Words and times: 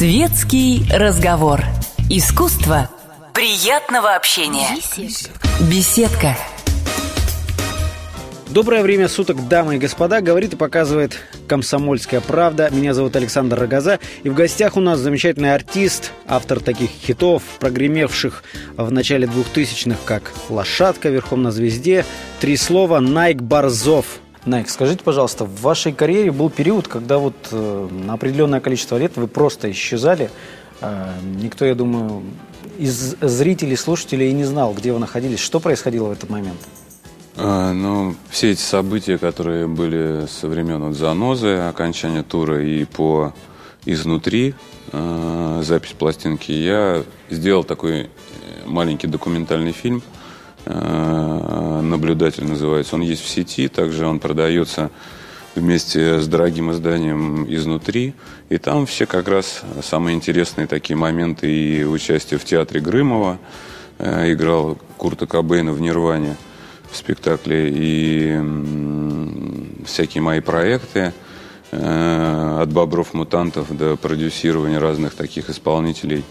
Светский 0.00 0.80
разговор. 0.90 1.60
Искусство 2.08 2.88
приятного 3.34 4.14
общения. 4.14 4.66
Беседка. 5.70 6.38
Доброе 8.48 8.82
время 8.82 9.08
суток, 9.08 9.46
дамы 9.46 9.76
и 9.76 9.78
господа, 9.78 10.22
говорит 10.22 10.54
и 10.54 10.56
показывает 10.56 11.18
«Комсомольская 11.46 12.22
правда». 12.22 12.70
Меня 12.70 12.94
зовут 12.94 13.14
Александр 13.14 13.60
Рогоза, 13.60 13.98
и 14.22 14.30
в 14.30 14.34
гостях 14.34 14.78
у 14.78 14.80
нас 14.80 15.00
замечательный 15.00 15.54
артист, 15.54 16.12
автор 16.26 16.60
таких 16.60 16.88
хитов, 16.88 17.42
прогремевших 17.58 18.42
в 18.78 18.90
начале 18.90 19.26
2000-х, 19.26 19.98
как 20.06 20.32
«Лошадка 20.48 21.10
верхом 21.10 21.42
на 21.42 21.50
звезде», 21.50 22.06
«Три 22.40 22.56
слова», 22.56 23.00
«Найк 23.00 23.42
Борзов». 23.42 24.06
Найк, 24.46 24.70
скажите, 24.70 25.04
пожалуйста, 25.04 25.44
в 25.44 25.60
вашей 25.60 25.92
карьере 25.92 26.32
был 26.32 26.48
период, 26.48 26.88
когда 26.88 27.18
вот 27.18 27.34
э, 27.50 27.88
на 27.90 28.14
определенное 28.14 28.60
количество 28.60 28.96
лет 28.96 29.16
вы 29.16 29.28
просто 29.28 29.70
исчезали. 29.70 30.30
Э, 30.80 31.12
никто, 31.22 31.66
я 31.66 31.74
думаю, 31.74 32.22
из 32.78 33.16
зрителей, 33.20 33.76
слушателей 33.76 34.30
и 34.30 34.32
не 34.32 34.44
знал, 34.44 34.72
где 34.72 34.92
вы 34.92 34.98
находились. 34.98 35.40
Что 35.40 35.60
происходило 35.60 36.08
в 36.08 36.12
этот 36.12 36.30
момент? 36.30 36.58
А, 37.36 37.72
ну, 37.72 38.14
все 38.30 38.52
эти 38.52 38.60
события, 38.60 39.18
которые 39.18 39.66
были 39.66 40.26
со 40.26 40.48
времен 40.48 40.80
вот 40.80 40.96
занозы, 40.96 41.56
окончания 41.56 42.22
тура 42.22 42.62
и 42.62 42.84
по 42.84 43.34
изнутри 43.84 44.54
э, 44.92 45.62
запись 45.64 45.94
пластинки, 45.98 46.52
я 46.52 47.04
сделал 47.28 47.64
такой 47.64 48.00
э, 48.00 48.06
маленький 48.66 49.06
документальный 49.06 49.72
фильм. 49.72 50.02
Э, 50.72 51.80
наблюдатель 51.82 52.44
называется. 52.44 52.94
Он 52.94 53.02
есть 53.02 53.22
в 53.22 53.28
сети, 53.28 53.68
также 53.68 54.06
он 54.06 54.20
продается 54.20 54.90
вместе 55.56 56.20
с 56.20 56.28
дорогим 56.28 56.70
изданием 56.70 57.44
изнутри. 57.52 58.14
И 58.50 58.58
там 58.58 58.86
все 58.86 59.06
как 59.06 59.28
раз 59.28 59.62
самые 59.82 60.14
интересные 60.14 60.68
такие 60.68 60.96
моменты 60.96 61.50
и 61.52 61.84
участие 61.84 62.38
в 62.38 62.44
театре 62.44 62.80
Грымова. 62.80 63.38
Э, 63.98 64.32
играл 64.32 64.78
Курта 64.96 65.26
Кобейна 65.26 65.72
в 65.72 65.80
«Нирване» 65.80 66.36
в 66.90 66.96
спектакле 66.96 67.70
и 67.72 68.40
всякие 69.84 70.22
мои 70.22 70.40
проекты 70.40 71.12
э, 71.70 72.58
от 72.60 72.72
бобров 72.72 73.14
мутантов 73.14 73.76
до 73.76 73.96
продюсирования 73.96 74.80
разных 74.80 75.14
таких 75.14 75.50
исполнителей 75.50 76.24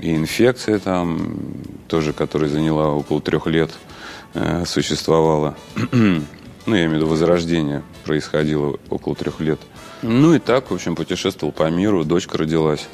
и 0.00 0.16
инфекция 0.16 0.78
там 0.78 1.38
тоже, 1.86 2.12
которая 2.12 2.48
заняла 2.48 2.88
около 2.88 3.20
трех 3.20 3.46
лет, 3.46 3.70
э, 4.34 4.64
существовала. 4.66 5.56
ну, 5.92 6.74
я 6.74 6.86
имею 6.86 6.90
в 6.90 6.94
виду 6.94 7.06
возрождение 7.06 7.82
происходило 8.04 8.78
около 8.90 9.14
трех 9.14 9.40
лет. 9.40 9.60
Ну 10.02 10.34
и 10.34 10.38
так, 10.38 10.70
в 10.70 10.74
общем, 10.74 10.94
путешествовал 10.94 11.52
по 11.52 11.68
миру, 11.70 12.04
дочка 12.04 12.38
родилась. 12.38 12.86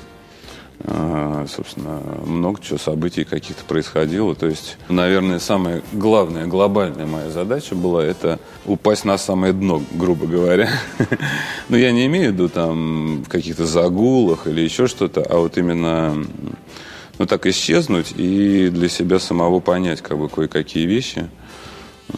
А, 0.85 1.47
собственно, 1.49 2.01
много 2.27 2.61
чего 2.61 2.79
событий 2.79 3.25
каких-то 3.25 3.65
происходило. 3.65 4.35
То 4.35 4.47
есть, 4.47 4.79
наверное, 4.89 5.39
самая 5.39 5.83
главная, 5.93 6.47
глобальная 6.47 7.07
моя 7.07 7.31
задача 7.31 7.75
была 7.77 8.05
это 8.05 8.41
упасть 8.67 9.05
на 9.05 9.17
самое 9.17 9.53
дно, 9.53 9.83
грубо 9.93 10.27
говоря. 10.27 10.69
Но 11.69 11.77
я 11.77 11.93
не 11.93 12.07
имею 12.07 12.31
в 12.31 12.35
виду 12.35 12.49
там 12.49 13.23
в 13.23 13.29
каких-то 13.29 13.65
загулах 13.65 14.47
или 14.49 14.61
еще 14.61 14.89
что-то, 14.89 15.23
а 15.23 15.39
вот 15.39 15.57
именно 15.57 16.25
ну, 17.23 17.27
так 17.27 17.47
исчезнуть 17.47 18.15
и 18.17 18.69
для 18.69 18.89
себя 18.89 19.21
самого 19.21 19.61
понять 19.61 20.01
как 20.01 20.19
бы 20.19 20.29
кое-какие 20.29 20.87
вещи. 20.87 21.29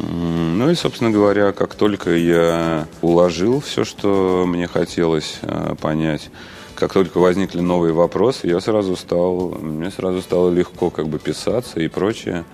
Ну 0.01 0.71
и, 0.71 0.75
собственно 0.75 1.11
говоря, 1.11 1.53
как 1.53 1.75
только 1.75 2.17
я 2.17 2.89
уложил 3.03 3.61
все, 3.61 3.85
что 3.85 4.45
мне 4.47 4.67
хотелось 4.67 5.41
э, 5.43 5.75
понять, 5.79 6.31
как 6.75 6.95
только 6.95 7.19
возникли 7.19 7.61
новые 7.61 7.93
вопросы, 7.93 8.47
я 8.47 8.61
сразу 8.61 8.97
стал, 8.97 9.51
мне 9.61 9.91
сразу 9.91 10.23
стало 10.23 10.51
легко 10.51 10.89
как 10.89 11.09
бы 11.09 11.19
писаться 11.19 11.81
и 11.81 11.89
прочее. 11.89 12.47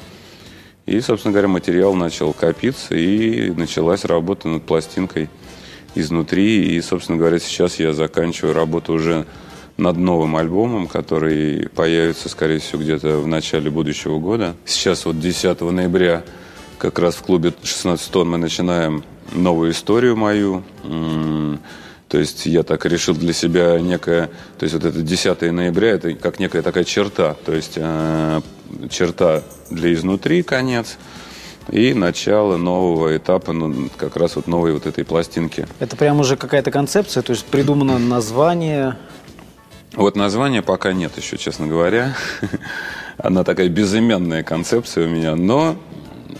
И, 0.86 1.00
собственно 1.00 1.30
говоря, 1.30 1.46
материал 1.46 1.94
начал 1.94 2.33
копиться, 2.33 2.96
и 2.96 3.52
началась 3.52 4.05
работа 4.05 4.48
над 4.48 4.64
пластинкой 4.64 5.30
изнутри. 5.94 6.74
И, 6.74 6.80
собственно 6.80 7.16
говоря, 7.16 7.39
сейчас 7.39 7.78
я 7.78 7.92
заканчиваю 7.92 8.55
работу 8.55 8.94
уже 8.94 9.24
над 9.80 9.96
новым 9.96 10.36
альбомом, 10.36 10.86
который 10.86 11.68
появится, 11.74 12.29
скорее 12.29 12.58
всего, 12.58 12.83
где-то 12.83 13.18
в 13.18 13.27
начале 13.27 13.70
будущего 13.70 14.18
года. 14.18 14.55
Сейчас 14.64 15.05
вот 15.05 15.18
10 15.18 15.61
ноября 15.63 16.23
как 16.79 16.98
раз 16.98 17.17
в 17.17 17.23
клубе 17.23 17.52
16 17.63 18.11
тонн 18.11 18.30
мы 18.30 18.39
начинаем 18.39 19.02
новую 19.33 19.73
историю 19.73 20.17
мою. 20.17 20.63
То 22.08 22.19
есть 22.19 22.46
я 22.46 22.64
так 22.64 22.85
решил 22.86 23.14
для 23.14 23.33
себя 23.33 23.79
некое, 23.79 24.30
то 24.58 24.64
есть 24.64 24.74
вот 24.74 24.85
это 24.85 25.01
10 25.01 25.42
ноября, 25.52 25.90
это 25.90 26.13
как 26.14 26.40
некая 26.40 26.63
такая 26.63 26.83
черта, 26.83 27.36
то 27.46 27.52
есть 27.52 27.74
э, 27.77 28.40
черта 28.90 29.45
для 29.70 29.95
изнутри 29.95 30.42
конец 30.42 30.98
и 31.70 31.95
начало 31.95 32.57
нового 32.57 33.17
этапа, 33.17 33.52
ну, 33.52 33.89
как 33.96 34.17
раз 34.17 34.35
вот 34.35 34.48
новой 34.48 34.73
вот 34.73 34.86
этой 34.86 35.05
пластинки. 35.05 35.69
Это 35.79 35.96
прям 35.96 36.19
уже 36.19 36.36
какая-то 36.36 36.73
концепция, 36.73 37.23
то 37.23 37.30
есть 37.30 37.45
придумано 37.45 37.98
название? 37.98 38.96
Вот 39.95 40.17
названия 40.17 40.62
пока 40.62 40.92
нет 40.92 41.17
еще, 41.17 41.36
честно 41.36 41.67
говоря. 41.67 42.17
Она 43.18 43.45
такая 43.45 43.68
безымянная 43.68 44.42
концепция 44.42 45.06
у 45.06 45.11
меня, 45.11 45.34
но 45.34 45.77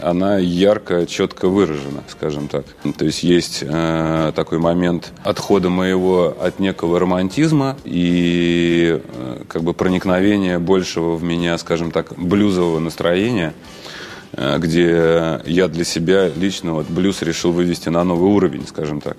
она 0.03 0.38
ярко, 0.38 1.06
четко 1.06 1.49
выражена, 1.49 2.03
скажем 2.09 2.49
так. 2.49 2.65
То 2.97 3.05
есть 3.05 3.22
есть 3.22 3.62
э, 3.62 4.33
такой 4.34 4.59
момент 4.59 5.12
отхода 5.25 5.69
моего 5.69 6.34
от 6.41 6.59
некого 6.59 6.99
романтизма 6.99 7.77
и 7.84 9.00
э, 9.03 9.43
как 9.49 9.62
бы 9.62 9.75
проникновения 9.75 10.59
большего 10.59 11.17
в 11.17 11.22
меня, 11.22 11.59
скажем 11.59 11.91
так, 11.91 12.15
блюзового 12.17 12.78
настроения, 12.78 13.53
э, 14.32 14.59
где 14.59 15.41
я 15.44 15.69
для 15.69 15.84
себя 15.84 16.28
лично 16.28 16.75
вот 16.75 16.87
блюз 16.87 17.22
решил 17.22 17.53
вывести 17.53 17.88
на 17.88 18.05
новый 18.05 18.31
уровень, 18.31 18.67
скажем 18.67 19.00
так. 19.00 19.19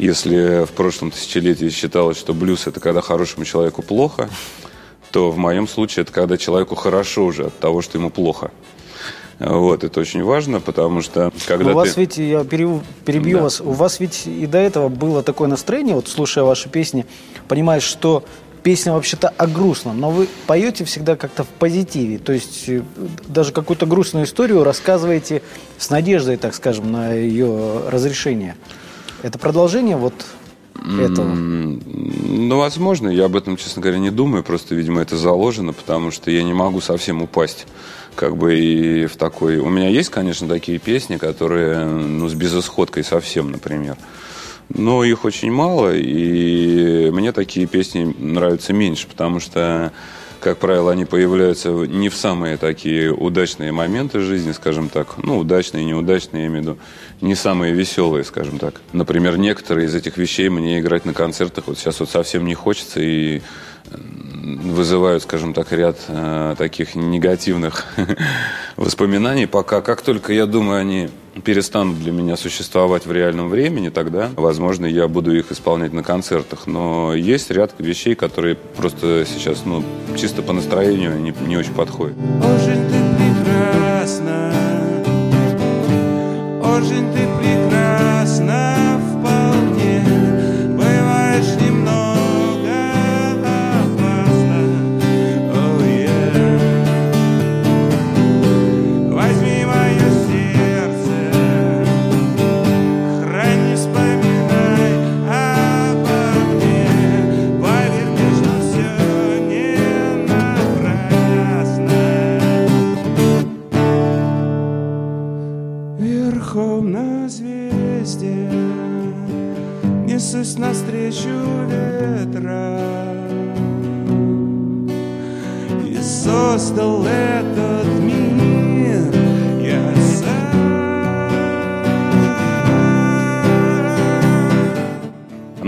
Если 0.00 0.64
в 0.64 0.70
прошлом 0.70 1.10
тысячелетии 1.10 1.68
считалось, 1.68 2.16
что 2.16 2.32
блюз 2.32 2.66
это 2.66 2.80
когда 2.80 3.02
хорошему 3.02 3.44
человеку 3.44 3.82
плохо, 3.82 4.30
то 5.10 5.30
в 5.30 5.36
моем 5.36 5.68
случае 5.68 6.04
это 6.04 6.12
когда 6.12 6.38
человеку 6.38 6.74
хорошо 6.74 7.26
уже 7.26 7.48
от 7.48 7.58
того, 7.58 7.82
что 7.82 7.98
ему 7.98 8.08
плохо. 8.08 8.50
Вот, 9.38 9.84
это 9.84 10.00
очень 10.00 10.22
важно, 10.22 10.60
потому 10.60 11.02
что 11.02 11.30
когда 11.46 11.72
у 11.72 11.74
вас 11.74 11.92
ты... 11.92 12.00
ведь, 12.00 12.16
я 12.16 12.44
перебью, 12.44 12.80
перебью 13.04 13.36
да. 13.36 13.42
вас, 13.42 13.60
у 13.60 13.72
вас 13.72 14.00
ведь 14.00 14.26
и 14.26 14.46
до 14.46 14.56
этого 14.56 14.88
было 14.88 15.22
такое 15.22 15.48
настроение, 15.48 15.94
вот 15.94 16.08
слушая 16.08 16.44
ваши 16.44 16.70
песни, 16.70 17.04
понимаешь, 17.46 17.82
что 17.82 18.24
песня 18.62 18.94
вообще-то 18.94 19.28
о 19.28 19.46
грустном, 19.46 20.00
но 20.00 20.10
вы 20.10 20.28
поете 20.46 20.86
всегда 20.86 21.14
как-то 21.16 21.44
в 21.44 21.48
позитиве, 21.48 22.16
то 22.16 22.32
есть 22.32 22.70
э, 22.70 22.80
даже 23.28 23.52
какую-то 23.52 23.84
грустную 23.84 24.24
историю 24.24 24.64
рассказываете 24.64 25.42
с 25.76 25.90
надеждой, 25.90 26.38
так 26.38 26.54
скажем, 26.54 26.90
на 26.90 27.12
ее 27.12 27.82
разрешение. 27.88 28.56
Это 29.22 29.38
продолжение 29.38 29.96
вот 29.96 30.14
этого? 30.76 31.34
Ну, 31.34 32.58
возможно, 32.58 33.08
я 33.08 33.26
об 33.26 33.36
этом, 33.36 33.56
честно 33.56 33.82
говоря, 33.82 33.98
не 33.98 34.10
думаю, 34.10 34.42
просто, 34.42 34.74
видимо, 34.74 35.02
это 35.02 35.16
заложено, 35.16 35.72
потому 35.72 36.10
что 36.10 36.30
я 36.30 36.42
не 36.42 36.52
могу 36.52 36.80
совсем 36.80 37.22
упасть 37.22 37.66
как 38.14 38.36
бы 38.36 38.58
и 38.58 39.06
в 39.06 39.16
такой... 39.16 39.58
У 39.58 39.68
меня 39.68 39.88
есть, 39.88 40.10
конечно, 40.10 40.48
такие 40.48 40.78
песни, 40.78 41.16
которые, 41.16 41.84
ну, 41.84 42.28
с 42.28 42.34
безысходкой 42.34 43.04
совсем, 43.04 43.50
например. 43.50 43.96
Но 44.68 45.04
их 45.04 45.24
очень 45.24 45.50
мало, 45.50 45.94
и 45.94 47.10
мне 47.10 47.32
такие 47.32 47.66
песни 47.66 48.14
нравятся 48.18 48.72
меньше, 48.72 49.08
потому 49.08 49.40
что, 49.40 49.92
как 50.40 50.58
правило, 50.58 50.90
они 50.90 51.04
появляются 51.04 51.70
не 51.70 52.08
в 52.08 52.16
самые 52.16 52.56
такие 52.56 53.12
удачные 53.12 53.72
моменты 53.72 54.20
жизни, 54.20 54.52
скажем 54.52 54.88
так. 54.88 55.18
Ну, 55.22 55.38
удачные, 55.38 55.84
неудачные, 55.84 56.44
я 56.44 56.48
имею 56.48 56.62
в 56.62 56.66
виду. 56.66 56.78
Не 57.20 57.34
самые 57.34 57.72
веселые, 57.72 58.24
скажем 58.24 58.58
так. 58.58 58.80
Например, 58.92 59.36
некоторые 59.36 59.86
из 59.86 59.94
этих 59.94 60.16
вещей 60.16 60.48
мне 60.48 60.80
играть 60.80 61.04
на 61.04 61.14
концертах 61.14 61.66
вот 61.66 61.78
сейчас 61.78 62.00
вот 62.00 62.10
совсем 62.10 62.44
не 62.46 62.54
хочется, 62.54 63.00
и 63.00 63.42
вызывают, 63.90 65.22
скажем 65.22 65.52
так, 65.52 65.72
ряд 65.72 65.98
э, 66.08 66.54
таких 66.56 66.94
негативных 66.94 67.86
воспоминаний. 68.76 69.46
Пока, 69.46 69.80
как 69.80 70.02
только 70.02 70.32
я 70.32 70.46
думаю, 70.46 70.80
они 70.80 71.10
перестанут 71.44 71.98
для 72.00 72.12
меня 72.12 72.36
существовать 72.36 73.06
в 73.06 73.12
реальном 73.12 73.48
времени, 73.48 73.88
тогда, 73.88 74.30
возможно, 74.36 74.86
я 74.86 75.08
буду 75.08 75.36
их 75.36 75.52
исполнять 75.52 75.92
на 75.92 76.02
концертах. 76.02 76.66
Но 76.66 77.14
есть 77.14 77.50
ряд 77.50 77.74
вещей, 77.78 78.14
которые 78.14 78.56
просто 78.56 79.24
сейчас, 79.26 79.64
ну, 79.64 79.84
чисто 80.16 80.42
по 80.42 80.52
настроению 80.52 81.18
не, 81.20 81.32
не 81.46 81.56
очень 81.56 81.74
подходят. 81.74 82.16
Очень 82.42 82.88
ты 82.88 83.29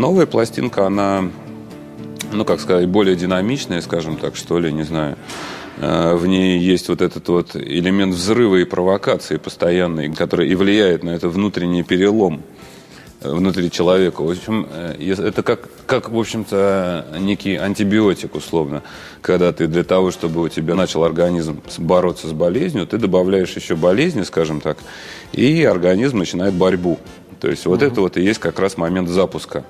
Новая 0.02 0.26
пластинка, 0.26 0.84
она 0.88 1.30
ну, 2.32 2.44
как 2.44 2.60
сказать, 2.60 2.88
более 2.88 3.14
динамичная, 3.14 3.80
скажем 3.82 4.16
так, 4.16 4.34
что 4.34 4.58
ли, 4.58 4.72
не 4.72 4.82
знаю. 4.82 5.16
Э, 5.78 6.16
в 6.16 6.26
ней 6.26 6.58
есть 6.58 6.88
вот 6.88 7.00
этот 7.00 7.28
вот 7.28 7.54
элемент 7.54 8.12
взрыва 8.12 8.56
и 8.56 8.64
провокации 8.64 9.36
постоянный, 9.36 10.12
который 10.12 10.48
и 10.48 10.56
влияет 10.56 11.04
на 11.04 11.10
это 11.10 11.28
внутренний 11.28 11.84
перелом 11.84 12.42
э, 13.20 13.30
внутри 13.30 13.70
человека. 13.70 14.22
В 14.22 14.30
общем, 14.32 14.66
э, 14.72 15.14
это 15.18 15.44
как, 15.44 15.68
как 15.86 16.10
в 16.10 16.18
общем-то, 16.18 17.18
некий 17.20 17.54
антибиотик, 17.54 18.34
условно. 18.34 18.82
Когда 19.20 19.52
ты 19.52 19.68
для 19.68 19.84
того, 19.84 20.10
чтобы 20.10 20.42
у 20.42 20.48
тебя 20.48 20.74
начал 20.74 21.04
организм 21.04 21.62
бороться 21.78 22.26
с 22.26 22.32
болезнью, 22.32 22.88
ты 22.88 22.98
добавляешь 22.98 23.54
еще 23.54 23.76
болезни, 23.76 24.22
скажем 24.24 24.60
так, 24.60 24.78
и 25.32 25.62
организм 25.62 26.18
начинает 26.18 26.54
борьбу. 26.54 26.98
То 27.40 27.48
есть 27.48 27.66
вот 27.66 27.82
угу. 27.82 27.84
это 27.84 28.00
вот 28.00 28.16
и 28.16 28.22
есть 28.22 28.40
как 28.40 28.58
раз 28.58 28.76
момент 28.76 29.08
запуска 29.08 29.64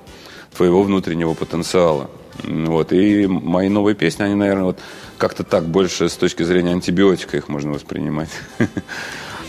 твоего 0.56 0.82
внутреннего 0.82 1.34
потенциала. 1.34 2.10
Вот. 2.42 2.92
И 2.92 3.26
мои 3.26 3.68
новые 3.68 3.94
песни, 3.94 4.22
они, 4.22 4.34
наверное, 4.34 4.64
вот 4.64 4.78
как-то 5.18 5.44
так 5.44 5.64
больше 5.66 6.08
с 6.08 6.14
точки 6.14 6.42
зрения 6.42 6.72
антибиотика 6.72 7.36
их 7.36 7.48
можно 7.48 7.72
воспринимать. 7.72 8.30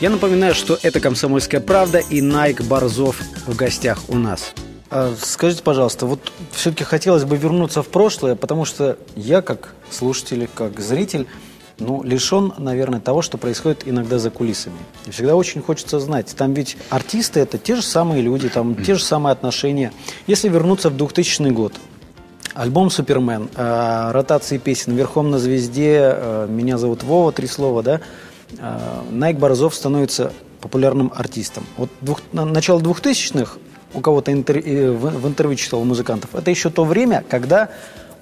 Я 0.01 0.09
напоминаю, 0.09 0.53
что 0.53 0.77
это 0.81 0.99
«Комсомольская 0.99 1.61
правда» 1.61 1.99
и 1.99 2.21
Найк 2.21 2.61
Борзов 2.61 3.21
в 3.47 3.55
гостях 3.55 3.99
у 4.09 4.17
нас. 4.17 4.53
А, 4.89 5.13
скажите, 5.19 5.63
пожалуйста, 5.63 6.05
вот 6.05 6.31
все-таки 6.51 6.83
хотелось 6.83 7.23
бы 7.23 7.37
вернуться 7.37 7.81
в 7.81 7.87
прошлое, 7.87 8.35
потому 8.35 8.65
что 8.65 8.97
я, 9.15 9.41
как 9.41 9.73
слушатель, 9.89 10.49
как 10.53 10.79
зритель, 10.79 11.25
ну, 11.79 12.03
лишен, 12.03 12.53
наверное, 12.57 12.99
того, 12.99 13.21
что 13.21 13.37
происходит 13.37 13.83
иногда 13.85 14.19
за 14.19 14.29
кулисами. 14.29 14.77
И 15.05 15.11
всегда 15.11 15.35
очень 15.35 15.61
хочется 15.61 15.99
знать. 15.99 16.33
Там 16.37 16.53
ведь 16.53 16.77
артисты– 16.89 17.39
это 17.41 17.57
те 17.57 17.75
же 17.75 17.81
самые 17.81 18.21
люди, 18.21 18.49
там 18.49 18.75
те 18.75 18.95
же 18.95 19.03
самые 19.03 19.31
отношения. 19.31 19.91
Если 20.27 20.49
вернуться 20.49 20.89
в 20.89 20.97
2000 20.97 21.49
год, 21.49 21.73
Альбом 22.53 22.91
«Супермен», 22.91 23.49
э, 23.55 24.11
ротации 24.11 24.59
песен 24.59 24.95
«Верхом 24.95 25.31
на 25.31 25.39
звезде», 25.39 25.99
э, 25.99 26.47
«Меня 26.47 26.77
зовут 26.77 27.01
Вова», 27.01 27.31
три 27.31 27.47
слова, 27.47 27.81
да? 27.81 28.01
Э, 28.59 29.01
Найк 29.09 29.37
Борзов 29.37 29.73
становится 29.73 30.31
популярным 30.61 31.11
артистом. 31.15 31.65
Вот 31.77 31.89
двух, 32.01 32.21
начало 32.31 32.79
двухтысячных, 32.79 33.57
у 33.95 34.01
кого-то 34.01 34.31
интер, 34.31 34.59
в, 34.59 35.21
в 35.21 35.27
интервью 35.27 35.55
читал 35.55 35.83
музыкантов, 35.83 36.35
это 36.35 36.51
еще 36.51 36.69
то 36.69 36.83
время, 36.83 37.23
когда 37.27 37.69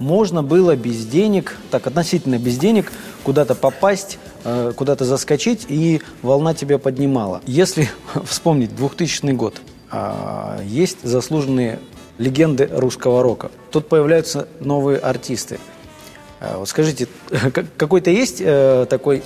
можно 0.01 0.43
было 0.43 0.75
без 0.75 1.05
денег, 1.05 1.55
так 1.69 1.87
относительно 1.87 2.37
без 2.39 2.57
денег, 2.57 2.91
куда-то 3.23 3.55
попасть, 3.55 4.17
э, 4.43 4.73
куда-то 4.75 5.05
заскочить, 5.05 5.65
и 5.69 6.01
волна 6.21 6.53
тебя 6.53 6.79
поднимала. 6.79 7.41
Если 7.45 7.89
вспомнить 8.25 8.75
2000 8.75 9.31
год, 9.33 9.61
э, 9.91 10.59
есть 10.65 10.97
заслуженные 11.03 11.79
легенды 12.17 12.69
русского 12.71 13.23
рока. 13.23 13.51
Тут 13.71 13.87
появляются 13.87 14.47
новые 14.59 14.99
артисты. 14.99 15.59
А, 16.39 16.57
вот 16.57 16.67
скажите, 16.67 17.07
какой-то 17.77 18.09
есть 18.09 18.37
э, 18.39 18.85
такой 18.89 19.23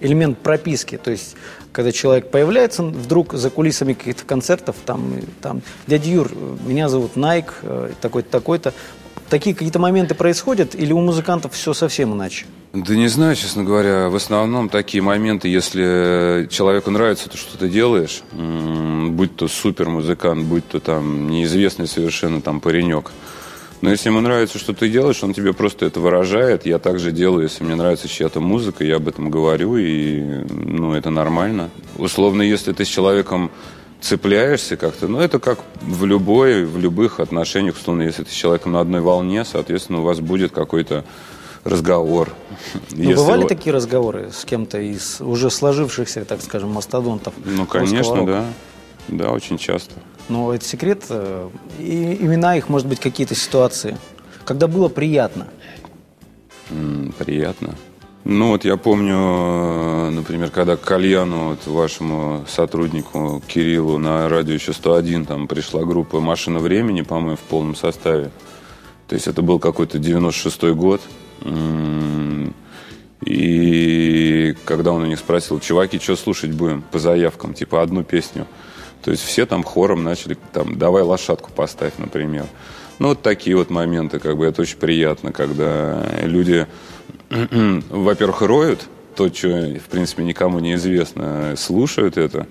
элемент 0.00 0.38
прописки? 0.38 0.98
То 0.98 1.10
есть, 1.10 1.36
когда 1.72 1.92
человек 1.92 2.30
появляется 2.30 2.82
вдруг 2.82 3.34
за 3.34 3.50
кулисами 3.50 3.94
каких-то 3.94 4.24
концертов, 4.24 4.76
там, 4.84 5.14
там 5.40 5.62
дядя 5.86 6.10
Юр, 6.10 6.30
меня 6.66 6.88
зовут 6.88 7.16
Найк, 7.16 7.54
э, 7.62 7.92
такой-то, 8.00 8.30
такой-то. 8.30 8.74
Такие 9.30 9.54
какие-то 9.54 9.78
моменты 9.78 10.16
происходят 10.16 10.74
или 10.74 10.92
у 10.92 11.00
музыкантов 11.00 11.54
все 11.54 11.72
совсем 11.72 12.12
иначе? 12.14 12.46
Да 12.72 12.96
не 12.96 13.06
знаю, 13.06 13.36
честно 13.36 13.62
говоря. 13.62 14.08
В 14.08 14.16
основном 14.16 14.68
такие 14.68 15.02
моменты, 15.02 15.46
если 15.46 16.48
человеку 16.50 16.90
нравится 16.90 17.30
то, 17.30 17.36
что 17.36 17.56
ты 17.56 17.68
делаешь, 17.68 18.22
будь 18.32 19.36
то 19.36 19.46
супер 19.46 19.88
музыкант, 19.88 20.44
будь 20.46 20.66
то 20.66 20.80
там 20.80 21.30
неизвестный 21.30 21.86
совершенно 21.86 22.40
там 22.40 22.60
паренек. 22.60 23.12
Но 23.82 23.90
если 23.90 24.08
ему 24.08 24.20
нравится, 24.20 24.58
что 24.58 24.74
ты 24.74 24.88
делаешь, 24.88 25.22
он 25.22 25.32
тебе 25.32 25.52
просто 25.52 25.86
это 25.86 26.00
выражает. 26.00 26.66
Я 26.66 26.78
также 26.78 27.12
делаю, 27.12 27.44
если 27.44 27.64
мне 27.64 27.76
нравится 27.76 28.08
чья-то 28.08 28.40
музыка, 28.40 28.84
я 28.84 28.96
об 28.96 29.08
этом 29.08 29.30
говорю, 29.30 29.76
и 29.76 30.20
ну, 30.50 30.92
это 30.92 31.10
нормально. 31.10 31.70
Условно, 31.96 32.42
если 32.42 32.72
ты 32.72 32.84
с 32.84 32.88
человеком 32.88 33.50
цепляешься 34.00 34.76
как-то, 34.76 35.08
ну, 35.08 35.20
это 35.20 35.38
как 35.38 35.60
в 35.80 36.04
любой, 36.04 36.64
в 36.64 36.78
любых 36.78 37.20
отношениях, 37.20 37.76
условно, 37.76 38.02
если 38.02 38.24
ты 38.24 38.30
с 38.30 38.34
человеком 38.34 38.72
на 38.72 38.80
одной 38.80 39.00
волне, 39.00 39.44
соответственно, 39.44 40.00
у 40.00 40.02
вас 40.02 40.20
будет 40.20 40.52
какой-то 40.52 41.04
разговор. 41.64 42.32
Ну, 42.90 43.14
бывали 43.14 43.46
такие 43.46 43.74
разговоры 43.74 44.30
с 44.32 44.44
кем-то 44.44 44.78
из 44.78 45.20
уже 45.20 45.50
сложившихся, 45.50 46.24
так 46.24 46.40
скажем, 46.40 46.70
мастодонтов? 46.70 47.34
Ну, 47.44 47.66
конечно, 47.66 48.24
да. 48.26 48.44
Да, 49.08 49.30
очень 49.30 49.58
часто. 49.58 49.94
Но 50.28 50.54
это 50.54 50.64
секрет. 50.64 51.04
Э, 51.08 51.48
и 51.78 52.18
имена 52.20 52.56
их, 52.56 52.68
может 52.68 52.86
быть, 52.86 53.00
какие-то 53.00 53.34
ситуации. 53.34 53.98
Когда 54.44 54.68
было 54.68 54.88
приятно? 54.88 55.48
М, 56.70 57.12
приятно. 57.18 57.74
Ну 58.24 58.48
вот 58.48 58.64
я 58.66 58.76
помню, 58.76 59.16
э, 59.16 60.10
например, 60.10 60.50
когда 60.50 60.76
к 60.76 60.82
Кальяну, 60.82 61.50
вот 61.50 61.66
вашему 61.66 62.44
сотруднику 62.46 63.42
Кириллу 63.48 63.96
на 63.96 64.28
радио 64.28 64.54
еще 64.54 64.74
101, 64.74 65.24
там 65.24 65.48
пришла 65.48 65.84
группа 65.84 66.20
«Машина 66.20 66.58
времени», 66.58 67.00
по-моему, 67.00 67.36
в 67.36 67.40
полном 67.40 67.74
составе. 67.74 68.30
То 69.08 69.14
есть 69.14 69.26
это 69.26 69.40
был 69.40 69.58
какой-то 69.58 69.98
96-й 69.98 70.74
год. 70.74 71.00
И 73.24 74.54
когда 74.64 74.92
он 74.92 75.02
у 75.02 75.06
них 75.06 75.18
спросил, 75.18 75.58
чуваки, 75.58 75.98
что 75.98 76.14
слушать 76.16 76.52
будем 76.52 76.82
по 76.82 76.98
заявкам, 76.98 77.54
типа 77.54 77.82
одну 77.82 78.04
песню. 78.04 78.46
То 79.02 79.10
есть 79.10 79.22
все 79.24 79.46
там 79.46 79.62
хором 79.62 80.04
начали, 80.04 80.36
там, 80.52 80.78
давай 80.78 81.02
лошадку 81.02 81.50
поставь, 81.54 81.94
например. 81.96 82.46
Ну, 82.98 83.08
вот 83.08 83.22
такие 83.22 83.56
вот 83.56 83.70
моменты, 83.70 84.18
как 84.18 84.36
бы 84.36 84.44
это 84.44 84.60
очень 84.60 84.76
приятно, 84.76 85.32
когда 85.32 86.06
люди, 86.22 86.66
во-первых, 87.30 88.42
роют 88.42 88.88
то, 89.14 89.32
что, 89.32 89.48
в 89.48 89.88
принципе, 89.90 90.24
никому 90.24 90.58
не 90.58 90.74
известно, 90.74 91.54
слушают 91.56 92.16
это 92.16 92.46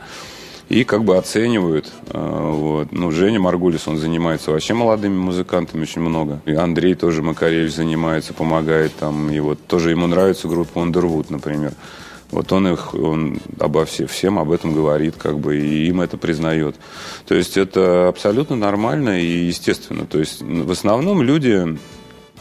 и 0.69 0.83
как 0.83 1.03
бы 1.03 1.17
оценивают. 1.17 1.91
А, 2.11 2.51
вот. 2.51 2.91
Ну, 2.91 3.11
Женя 3.11 3.39
Маргулис, 3.39 3.87
он 3.87 3.97
занимается 3.97 4.51
вообще 4.51 4.75
молодыми 4.75 5.17
музыкантами 5.17 5.81
очень 5.81 6.01
много. 6.01 6.41
И 6.45 6.53
Андрей 6.53 6.93
тоже 6.93 7.23
Макаревич 7.23 7.73
занимается, 7.73 8.33
помогает 8.33 8.95
там. 8.95 9.31
И 9.31 9.39
вот 9.39 9.59
тоже 9.65 9.89
ему 9.89 10.05
нравится 10.05 10.47
группа 10.47 10.79
Underwood, 10.79 11.27
например. 11.29 11.73
Вот 12.29 12.51
он 12.53 12.67
их, 12.67 12.93
он 12.93 13.39
обо 13.59 13.85
все, 13.85 14.05
всем 14.05 14.37
об 14.37 14.51
этом 14.51 14.71
говорит, 14.71 15.15
как 15.17 15.39
бы, 15.39 15.57
и 15.57 15.87
им 15.87 16.01
это 16.01 16.17
признает. 16.17 16.75
То 17.27 17.33
есть 17.33 17.57
это 17.57 18.07
абсолютно 18.07 18.55
нормально 18.55 19.19
и 19.19 19.25
естественно. 19.25 20.05
То 20.05 20.19
есть 20.19 20.39
в 20.43 20.69
основном 20.69 21.23
люди, 21.23 21.79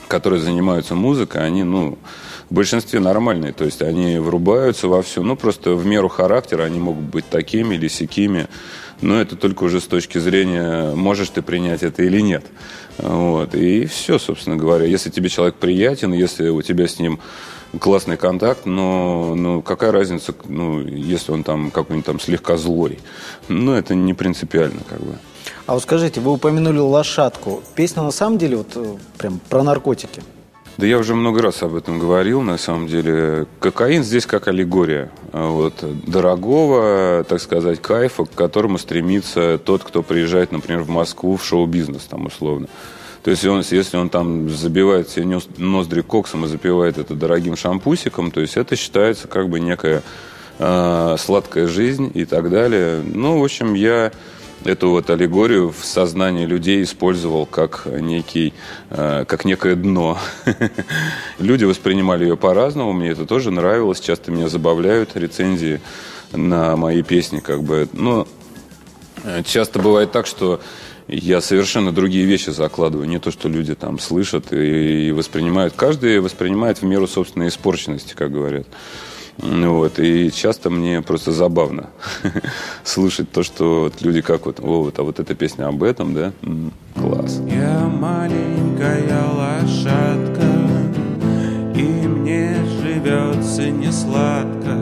которые 0.07 0.43
занимаются 0.43 0.95
музыкой, 0.95 1.47
они, 1.47 1.63
ну, 1.63 1.97
в 2.51 2.55
большинстве 2.55 3.01
нормальные. 3.01 3.53
То 3.53 3.65
есть 3.65 3.83
они 3.83 4.19
врубаются 4.19 4.89
во 4.89 5.03
все. 5.03 5.23
Ну, 5.23 5.37
просто 5.37 5.75
в 5.75 5.87
меру 5.87 6.09
характера 6.09 6.65
они 6.65 6.79
могут 6.79 7.05
быть 7.05 7.29
такими 7.29 7.75
или 7.75 7.89
сякими. 7.89 8.49
Но 9.01 9.21
это 9.21 9.37
только 9.37 9.65
уже 9.65 9.81
с 9.81 9.87
точки 9.87 10.19
зрения, 10.19 10.95
можешь 10.95 11.29
ты 11.31 11.43
принять 11.43 11.83
это 11.83 12.03
или 12.03 12.21
нет. 12.21 12.45
Вот. 12.99 13.55
И 13.55 13.87
все, 13.87 14.19
собственно 14.19 14.57
говоря. 14.57 14.87
Если 14.87 15.11
тебе 15.11 15.29
человек 15.29 15.57
приятен, 15.57 16.13
если 16.13 16.49
у 16.49 16.63
тебя 16.63 16.89
с 16.89 16.99
ним 16.99 17.21
классный 17.79 18.17
контакт, 18.17 18.65
но 18.67 19.35
ну, 19.37 19.63
какая 19.63 19.93
разница, 19.93 20.35
ну, 20.47 20.81
если 20.81 21.33
он 21.33 21.45
там 21.45 21.71
какой-нибудь 21.71 22.07
там 22.07 22.19
слегка 22.19 22.57
злой. 22.57 22.99
Ну, 23.49 23.73
это 23.73 23.95
не 23.95 24.15
принципиально, 24.15 24.81
как 24.89 25.01
бы. 25.01 25.19
А 25.67 25.75
вот 25.75 25.83
скажите, 25.83 26.21
вы 26.21 26.33
упомянули 26.33 26.79
лошадку. 26.79 27.63
Песня 27.75 28.03
на 28.03 28.11
самом 28.11 28.39
деле 28.39 28.57
вот 28.57 28.73
э, 28.75 28.97
прям 29.19 29.39
про 29.49 29.63
наркотики. 29.63 30.23
Да 30.79 30.87
я 30.87 30.97
уже 30.99 31.17
много 31.17 31.43
раз 31.43 31.65
об 31.65 31.75
этом 31.75 31.99
говорил, 31.99 32.41
на 32.41 32.57
самом 32.57 32.87
деле. 32.87 33.47
Кокаин 33.59 34.05
здесь 34.05 34.27
как 34.27 34.47
аллегория. 34.47 35.11
Вот, 35.33 35.75
дорогого, 36.07 37.25
так 37.29 37.41
сказать, 37.41 37.83
кайфа, 37.83 38.25
к 38.25 38.31
которому 38.31 38.79
стремится 38.79 39.59
тот, 39.59 39.83
кто 39.83 40.05
приезжает, 40.05 40.53
например, 40.53 40.83
в 40.83 40.89
Москву 40.89 41.37
в 41.37 41.45
шоу-бизнес, 41.45 42.05
там, 42.05 42.27
условно. 42.27 42.69
То 43.25 43.33
есть, 43.33 43.45
он, 43.45 43.65
если 43.69 43.97
он 43.97 44.09
там 44.09 44.49
забивает 44.49 45.09
себе 45.09 45.41
ноздри 45.57 46.03
коксом 46.03 46.45
и 46.45 46.49
запивает 46.49 46.97
это 46.97 47.15
дорогим 47.15 47.57
шампусиком, 47.57 48.31
то 48.31 48.41
есть 48.41 48.57
это 48.57 48.77
считается 48.77 49.27
как 49.27 49.49
бы 49.49 49.59
некая 49.59 50.05
э, 50.61 51.17
сладкая 51.19 51.67
жизнь 51.67 52.13
и 52.15 52.25
так 52.25 52.51
далее. 52.51 53.03
Ну, 53.05 53.41
в 53.41 53.45
общем, 53.45 53.75
я 53.75 54.13
эту 54.65 54.91
вот 54.91 55.11
аллегорию 55.11 55.71
в 55.71 55.85
сознании 55.85 56.47
людей 56.47 56.83
использовал 56.83 57.47
как 57.47 57.87
некий, 57.87 58.53
э, 58.91 59.25
как 59.27 59.45
некое 59.45 59.75
дно. 59.75 60.19
Люди 61.39 61.65
воспринимали 61.65 62.25
ее 62.25 62.37
по-разному, 62.37 62.93
мне 62.93 63.11
это 63.11 63.27
тоже 63.27 63.51
нравилось, 63.51 64.01
часто 64.01 64.31
меня 64.31 64.49
забавляют 64.49 65.17
рецензии 65.17 65.81
на 66.33 66.77
мои 66.77 67.03
песни, 67.03 67.41
как 67.41 67.63
бы, 67.63 67.89
но 67.93 68.27
э, 69.25 69.43
часто 69.45 69.79
бывает 69.79 70.13
так, 70.13 70.27
что 70.27 70.61
я 71.09 71.41
совершенно 71.41 71.91
другие 71.91 72.27
вещи 72.27 72.51
закладываю, 72.51 73.09
не 73.09 73.19
то, 73.19 73.31
что 73.31 73.49
люди 73.49 73.75
там 73.75 73.99
слышат 73.99 74.53
и, 74.53 75.09
и 75.09 75.13
воспринимают. 75.13 75.75
Каждый 75.75 76.21
воспринимает 76.21 76.83
в 76.83 76.85
меру 76.85 77.07
собственной 77.07 77.49
испорченности, 77.49 78.15
как 78.15 78.31
говорят. 78.31 78.67
Вот, 79.39 80.01
и 80.01 80.33
часто 80.33 80.69
мне 80.69 81.01
просто 81.01 81.31
забавно 81.33 81.91
слушать 82.85 83.31
то, 83.31 83.43
что 83.43 83.83
вот 83.83 84.03
люди 84.03 84.21
как 84.21 84.47
вот, 84.47 84.59
о, 84.61 84.83
вот, 84.83 84.99
а 84.99 85.03
вот 85.05 85.21
эта 85.21 85.35
песня 85.35 85.69
об 85.69 85.83
этом, 85.83 86.13
да, 86.13 86.33
класс. 86.95 87.41
Я 87.49 87.89
маленькая 87.89 89.23
лошадка, 89.33 90.43
и 91.75 91.83
мне 91.83 92.57
живется 92.83 93.71
не 93.71 93.93
сладко. 93.93 94.75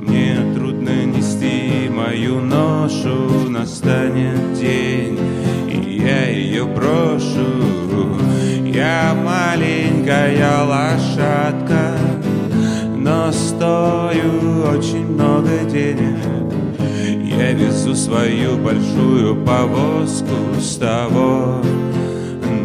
Мне 0.00 0.36
трудно 0.54 1.04
нести 1.06 1.88
мою 1.88 2.40
ношу, 2.40 3.48
настанет 3.48 4.54
день, 4.54 5.18
и 5.70 6.00
я 6.02 6.28
ее 6.28 6.64
брошу. 6.66 8.18
Я 8.64 9.14
маленькая 9.14 10.64
лошадка, 10.64 11.96
но 13.08 13.32
стою 13.32 14.68
очень 14.70 15.06
много 15.06 15.48
денег. 15.70 16.18
Я 17.24 17.52
везу 17.52 17.94
свою 17.94 18.58
большую 18.58 19.44
повозку 19.46 20.36
с 20.60 20.76
того 20.76 21.62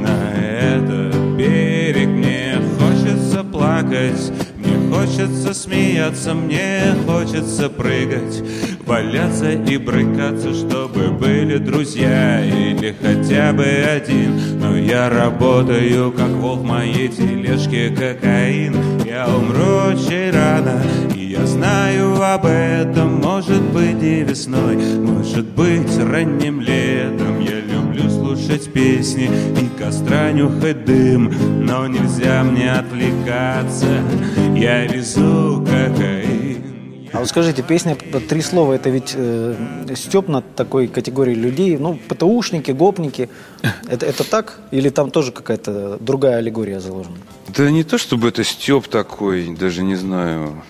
на 0.01 0.33
этот 0.35 1.15
берег. 1.37 2.09
Мне 2.09 2.57
хочется 2.77 3.43
плакать, 3.45 4.33
мне 4.57 4.93
хочется 4.93 5.53
смеяться, 5.53 6.33
мне 6.33 6.93
хочется 7.07 7.69
прыгать, 7.69 8.43
валяться 8.85 9.51
и 9.51 9.77
брыкаться, 9.77 10.53
чтобы 10.53 11.11
были 11.11 11.57
друзья 11.57 12.43
или 12.43 12.93
хотя 13.01 13.53
бы 13.53 13.63
один. 13.63 14.59
Но 14.59 14.75
я 14.75 15.09
работаю, 15.09 16.11
как 16.11 16.31
волк 16.31 16.59
в 16.59 16.65
моей 16.65 17.07
тележке 17.07 17.89
кокаин. 17.89 18.92
Умру 19.27 19.91
очень 19.91 20.31
рано, 20.31 20.81
и 21.15 21.25
я 21.25 21.45
знаю 21.45 22.21
об 22.21 22.45
этом. 22.45 23.21
Может 23.21 23.61
быть 23.71 24.01
и 24.01 24.23
весной, 24.23 24.75
может 24.75 25.45
быть 25.45 25.97
ранним 25.97 26.61
летом. 26.61 27.39
Я 27.39 27.59
люблю 27.59 28.09
слушать 28.09 28.71
песни 28.71 29.29
и 29.61 29.81
костра 29.81 30.31
нюхать 30.31 30.85
дым, 30.85 31.31
но 31.61 31.87
нельзя 31.87 32.43
мне 32.43 32.71
отвлекаться. 32.71 34.01
Я 34.55 34.85
везу 34.85 35.65
кокаин. 35.65 36.22
А 37.13 37.19
вот 37.19 37.27
скажите, 37.27 37.61
песня 37.61 37.95
«Три 37.95 38.41
слова»– 38.41 38.73
это 38.73 38.89
ведь 38.89 39.13
э, 39.15 39.55
степ 39.95 40.27
над 40.27 40.55
такой 40.55 40.87
категорией 40.87 41.37
людей, 41.37 41.77
ну, 41.77 41.99
ПТУшники, 42.07 42.71
гопники. 42.71 43.29
Это, 43.87 44.07
это 44.07 44.23
так? 44.27 44.59
Или 44.71 44.89
там 44.89 45.11
тоже 45.11 45.31
какая-то 45.31 45.97
другая 45.99 46.37
аллегория 46.37 46.79
заложена? 46.79 47.17
Да 47.55 47.69
не 47.69 47.83
то, 47.83 47.99
чтобы 47.99 48.29
это 48.29 48.43
Степ 48.43 48.87
такой, 48.87 49.55
даже 49.55 49.83
не 49.83 49.95
знаю. 49.95 50.63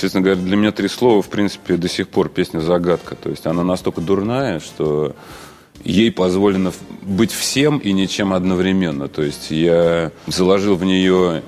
Честно 0.00 0.22
говоря, 0.22 0.40
для 0.40 0.56
меня 0.56 0.72
три 0.72 0.88
слова, 0.88 1.20
в 1.20 1.28
принципе, 1.28 1.76
до 1.76 1.88
сих 1.88 2.08
пор 2.08 2.30
песня 2.30 2.60
загадка. 2.60 3.14
То 3.14 3.28
есть 3.28 3.46
она 3.46 3.62
настолько 3.62 4.00
дурная, 4.00 4.58
что 4.58 5.14
ей 5.84 6.10
позволено 6.10 6.72
быть 7.02 7.30
всем 7.30 7.76
и 7.76 7.92
ничем 7.92 8.32
одновременно. 8.32 9.08
То 9.08 9.22
есть 9.22 9.50
я 9.50 10.12
заложил 10.26 10.76
в 10.76 10.84
нее 10.84 11.42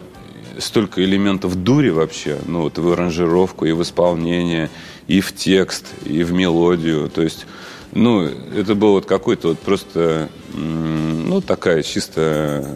столько 0.59 1.05
элементов 1.05 1.55
дури 1.57 1.91
вообще, 1.91 2.39
ну 2.47 2.63
вот 2.63 2.79
в 2.79 2.93
аранжировку, 2.93 3.65
и 3.65 3.73
в 3.73 3.83
исполнение, 3.83 4.71
и 5.07 5.21
в 5.21 5.35
текст, 5.35 5.87
и 6.05 6.23
в 6.23 6.33
мелодию. 6.33 7.09
То 7.09 7.23
есть, 7.23 7.47
ну, 7.93 8.23
это 8.23 8.75
был 8.75 8.93
вот 8.93 9.07
какой-то 9.07 9.49
вот 9.49 9.59
просто, 9.59 10.29
ну, 10.55 11.41
такая 11.41 11.83
чисто 11.83 12.67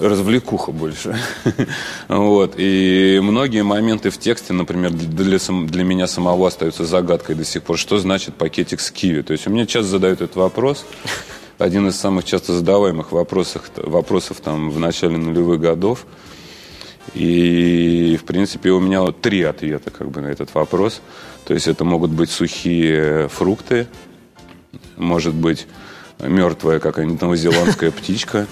развлекуха 0.00 0.72
больше. 0.72 1.16
вот. 2.08 2.54
И 2.56 3.20
многие 3.22 3.62
моменты 3.62 4.10
в 4.10 4.18
тексте, 4.18 4.52
например, 4.52 4.92
для, 4.92 5.38
для 5.38 5.84
меня 5.84 6.06
самого 6.06 6.48
остаются 6.48 6.84
загадкой 6.84 7.36
до 7.36 7.44
сих 7.44 7.62
пор. 7.62 7.78
Что 7.78 7.98
значит 7.98 8.34
пакетик 8.34 8.80
с 8.80 8.90
киви? 8.90 9.22
То 9.22 9.32
есть 9.32 9.46
у 9.46 9.50
меня 9.50 9.66
часто 9.66 9.90
задают 9.90 10.22
этот 10.22 10.36
вопрос. 10.36 10.84
Один 11.58 11.86
из 11.88 11.96
самых 11.96 12.24
часто 12.24 12.54
задаваемых 12.54 13.12
вопросов, 13.12 13.70
вопросов 13.76 14.40
там, 14.40 14.70
в 14.70 14.78
начале 14.78 15.18
нулевых 15.18 15.60
годов. 15.60 16.06
И, 17.14 18.18
в 18.20 18.24
принципе, 18.24 18.70
у 18.70 18.80
меня 18.80 19.00
вот 19.00 19.20
три 19.20 19.42
ответа 19.42 19.90
как 19.90 20.10
бы, 20.10 20.20
на 20.20 20.28
этот 20.28 20.54
вопрос. 20.54 21.00
То 21.44 21.54
есть 21.54 21.66
это 21.66 21.84
могут 21.84 22.10
быть 22.10 22.30
сухие 22.30 23.28
фрукты, 23.28 23.86
может 24.96 25.34
быть 25.34 25.66
мертвая 26.18 26.78
какая-нибудь 26.78 27.20
новозеландская 27.20 27.90
птичка. 27.90 28.46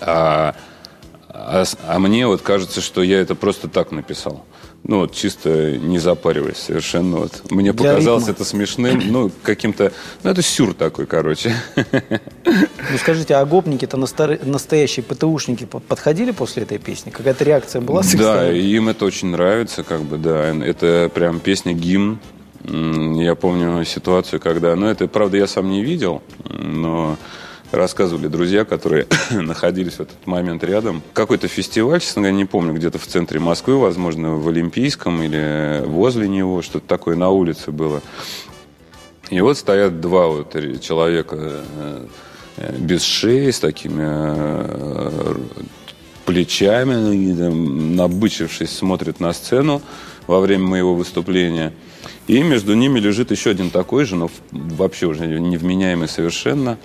А, 0.00 0.54
а 1.28 1.64
а 1.86 1.98
мне 1.98 2.26
вот 2.26 2.42
кажется, 2.42 2.80
что 2.80 3.02
я 3.02 3.20
это 3.20 3.34
просто 3.34 3.68
так 3.68 3.90
написал. 3.90 4.44
Ну, 4.84 4.98
вот 5.00 5.14
чисто 5.14 5.78
не 5.78 6.00
запариваясь 6.00 6.56
совершенно. 6.56 7.18
Вот. 7.18 7.50
Мне 7.52 7.72
Для 7.72 7.90
показалось 7.92 8.24
ритма. 8.24 8.34
это 8.34 8.44
смешным, 8.44 9.00
ну, 9.12 9.30
каким-то... 9.44 9.92
Ну, 10.24 10.30
это 10.30 10.42
сюр 10.42 10.74
такой, 10.74 11.06
короче. 11.06 11.54
Ну 12.44 12.98
скажите, 12.98 13.34
а 13.36 13.44
гопники-то 13.44 13.96
настоящие 13.96 15.04
ПТУшники 15.04 15.64
по- 15.66 15.78
подходили 15.78 16.32
после 16.32 16.64
этой 16.64 16.78
песни? 16.78 17.10
Какая-то 17.10 17.44
реакция 17.44 17.80
была 17.80 18.02
с 18.02 18.12
их 18.12 18.18
Да, 18.20 18.34
стороны? 18.38 18.56
им 18.58 18.88
это 18.88 19.04
очень 19.04 19.28
нравится, 19.28 19.84
как 19.84 20.00
бы, 20.02 20.18
да. 20.18 20.48
Это 20.48 21.08
прям 21.14 21.38
песня 21.38 21.72
гимн. 21.74 22.18
Я 22.64 23.34
помню 23.36 23.84
ситуацию, 23.84 24.40
когда... 24.40 24.74
Ну, 24.74 24.86
это, 24.86 25.06
правда, 25.06 25.36
я 25.36 25.46
сам 25.46 25.70
не 25.70 25.82
видел, 25.84 26.22
но 26.48 27.16
рассказывали 27.72 28.28
друзья, 28.28 28.64
которые 28.64 29.06
находились 29.30 29.94
в 29.94 30.00
этот 30.00 30.26
момент 30.26 30.62
рядом. 30.62 31.02
Какой-то 31.12 31.48
фестиваль, 31.48 32.00
честно 32.00 32.22
говоря, 32.22 32.36
не 32.36 32.44
помню, 32.44 32.74
где-то 32.74 32.98
в 32.98 33.06
центре 33.06 33.40
Москвы, 33.40 33.78
возможно, 33.78 34.36
в 34.36 34.48
Олимпийском 34.48 35.22
или 35.22 35.82
возле 35.86 36.28
него, 36.28 36.62
что-то 36.62 36.86
такое 36.86 37.16
на 37.16 37.30
улице 37.30 37.72
было. 37.72 38.02
И 39.30 39.40
вот 39.40 39.56
стоят 39.56 40.00
два 40.00 40.26
вот 40.28 40.54
человека 40.82 41.36
э, 41.38 42.06
э, 42.58 42.76
без 42.78 43.02
шеи, 43.02 43.50
с 43.50 43.60
такими 43.60 44.04
э, 44.04 45.34
плечами, 46.26 46.94
набычившись, 47.94 48.70
смотрят 48.70 49.20
на 49.20 49.32
сцену 49.32 49.80
во 50.26 50.40
время 50.40 50.66
моего 50.66 50.94
выступления. 50.94 51.72
И 52.26 52.42
между 52.42 52.74
ними 52.74 53.00
лежит 53.00 53.30
еще 53.30 53.50
один 53.50 53.70
такой 53.70 54.04
же, 54.04 54.16
но 54.16 54.30
вообще 54.50 55.06
уже 55.06 55.26
невменяемый 55.26 56.08
совершенно. 56.08 56.78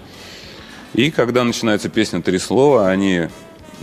И 0.94 1.12
когда 1.12 1.44
начинается 1.44 1.90
песня 1.90 2.22
«Три 2.22 2.40
слова», 2.40 2.90
они 2.90 3.28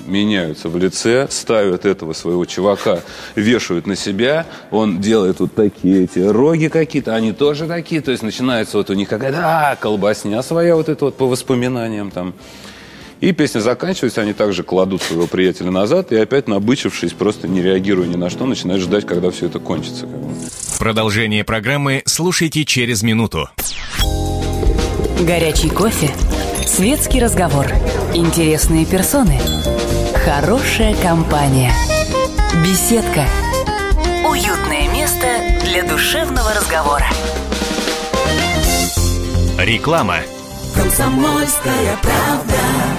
меняются 0.07 0.69
в 0.69 0.77
лице, 0.77 1.29
ставят 1.31 1.85
этого 1.85 2.13
своего 2.13 2.45
чувака, 2.45 3.01
вешают 3.35 3.87
на 3.87 3.97
себя, 3.97 4.47
он 4.71 5.01
делает 5.01 5.41
вот 5.41 5.55
такие 5.55 6.05
эти 6.05 6.19
роги 6.19 6.69
какие-то, 6.69 7.15
они 7.15 7.33
тоже 7.33 7.67
такие, 7.67 8.01
то 8.01 8.11
есть 8.11 8.23
начинается 8.23 8.79
вот 8.79 8.91
у 8.91 8.95
них 8.95 9.09
какая-то 9.09 9.41
а, 9.43 9.77
колбасня 9.77 10.43
своя 10.43 10.77
вот 10.77 10.89
это 10.89 11.07
вот 11.07 11.17
по 11.17 11.27
воспоминаниям 11.27 12.11
там. 12.11 12.35
И 13.21 13.33
песня 13.33 13.61
заканчивается, 13.61 14.21
они 14.21 14.35
также 14.35 14.65
кладут 14.65 15.01
своего 15.01 15.27
приятеля 15.27 15.71
назад 15.71 16.13
и 16.13 16.17
опять 16.17 16.47
набычившись, 16.47 17.13
просто 17.13 17.49
не 17.49 17.63
реагируя 17.63 18.07
ни 18.07 18.17
на 18.17 18.29
что, 18.29 18.45
начинают 18.45 18.83
ждать, 18.83 19.07
когда 19.07 19.31
все 19.31 19.47
это 19.47 19.61
кончится. 19.61 20.07
Продолжение 20.79 21.45
программы 21.45 22.03
слушайте 22.05 22.65
через 22.65 23.03
минуту. 23.03 23.49
Горячий 25.21 25.71
кофе, 25.71 26.11
светский 26.67 27.21
разговор, 27.21 27.67
интересные 28.15 28.87
персоны, 28.87 29.41
хорошая 30.25 30.95
компания, 30.97 31.73
беседка, 32.65 33.25
уютное 34.29 34.89
место 34.93 35.27
для 35.65 35.83
душевного 35.85 36.53
разговора. 36.55 37.07
Реклама. 39.59 40.19
Комсомольская 40.75 41.97
правда. 42.03 42.55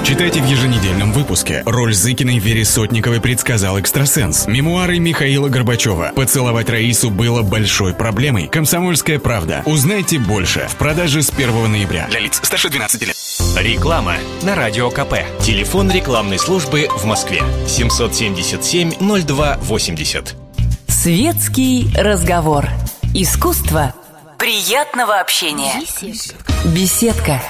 Читайте 0.06 0.42
в 0.42 0.46
еженедельном 0.46 1.12
выпуске. 1.12 1.62
Роль 1.66 1.94
Зыкиной 1.94 2.38
Вере 2.38 2.64
Сотниковой 2.64 3.20
предсказал 3.20 3.80
экстрасенс. 3.80 4.48
Мемуары 4.48 5.00
Михаила 5.00 5.50
Горбачева. 5.50 6.14
Поцеловать 6.16 6.70
Раису 6.70 7.10
было 7.10 7.42
большой 7.42 7.94
проблемой. 7.94 8.48
Комсомольская 8.48 9.20
правда. 9.20 9.62
Узнайте 9.66 10.20
больше. 10.20 10.68
В 10.70 10.76
продаже 10.76 11.22
с 11.22 11.32
1 11.32 11.72
ноября. 11.72 12.08
Для 12.10 12.20
лиц 12.20 12.40
старше 12.42 12.70
12 12.70 13.02
лет. 13.02 13.25
Реклама 13.58 14.16
на 14.44 14.54
Радио 14.54 14.90
КП. 14.90 15.14
Телефон 15.40 15.90
рекламной 15.90 16.38
службы 16.38 16.90
в 16.90 17.06
Москве. 17.06 17.42
777-0280. 17.68 20.34
Светский 20.90 21.88
разговор. 21.96 22.68
Искусство 23.14 23.94
приятного 24.38 25.22
общения. 25.22 25.72
Беседка. 26.66 27.42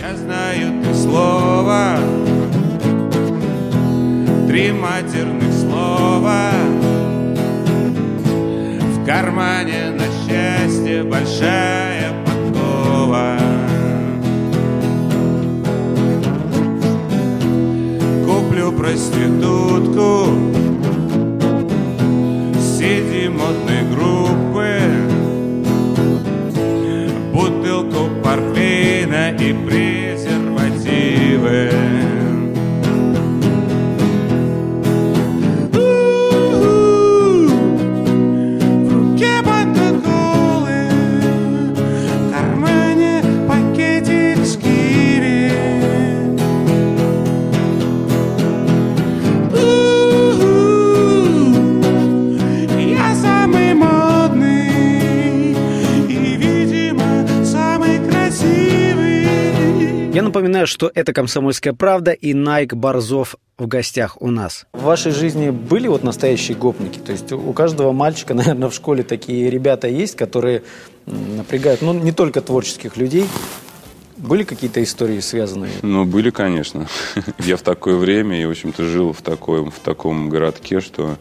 Я 0.00 0.16
знаю 0.16 0.84
три 0.84 0.94
слова, 0.94 1.98
три 4.46 4.70
матерных 4.70 5.52
слова. 5.52 6.52
В 8.94 9.04
кармане 9.04 9.90
на 9.90 10.06
счастье 10.24 11.02
большая 11.02 11.88
проститутку. 18.72 20.26
Среди 22.60 23.28
модной 23.28 23.82
группы. 23.94 24.68
Бутылку 27.32 28.10
портвейна 28.22 29.30
и 29.32 29.52
презервативы 29.52 30.07
напоминаю, 60.48 60.66
что 60.66 60.90
это 60.94 61.12
«Комсомольская 61.12 61.74
правда» 61.74 62.12
и 62.12 62.32
Найк 62.32 62.72
Борзов 62.72 63.36
в 63.58 63.66
гостях 63.66 64.16
у 64.20 64.30
нас. 64.30 64.66
В 64.72 64.84
вашей 64.84 65.12
жизни 65.12 65.50
были 65.50 65.88
вот 65.88 66.02
настоящие 66.02 66.56
гопники? 66.56 66.98
То 66.98 67.12
есть 67.12 67.30
у 67.32 67.52
каждого 67.52 67.92
мальчика, 67.92 68.32
наверное, 68.40 68.70
в 68.70 68.74
школе 68.74 69.02
такие 69.02 69.50
ребята 69.50 69.88
есть, 69.88 70.16
которые 70.16 70.62
напрягают, 71.04 71.82
ну, 71.82 71.92
не 71.92 72.12
только 72.12 72.40
творческих 72.40 72.96
людей. 72.96 73.26
Были 74.16 74.42
какие-то 74.42 74.82
истории 74.82 75.20
связанные? 75.20 75.70
Ну, 75.82 76.06
были, 76.06 76.30
конечно. 76.30 76.88
Я 77.38 77.58
в 77.58 77.62
такое 77.62 77.96
время, 77.96 78.40
и, 78.40 78.46
в 78.46 78.50
общем-то, 78.50 78.84
жил 78.84 79.12
в, 79.12 79.20
такой, 79.20 79.64
в 79.70 79.78
таком 79.84 80.30
городке, 80.30 80.80
что 80.80 81.18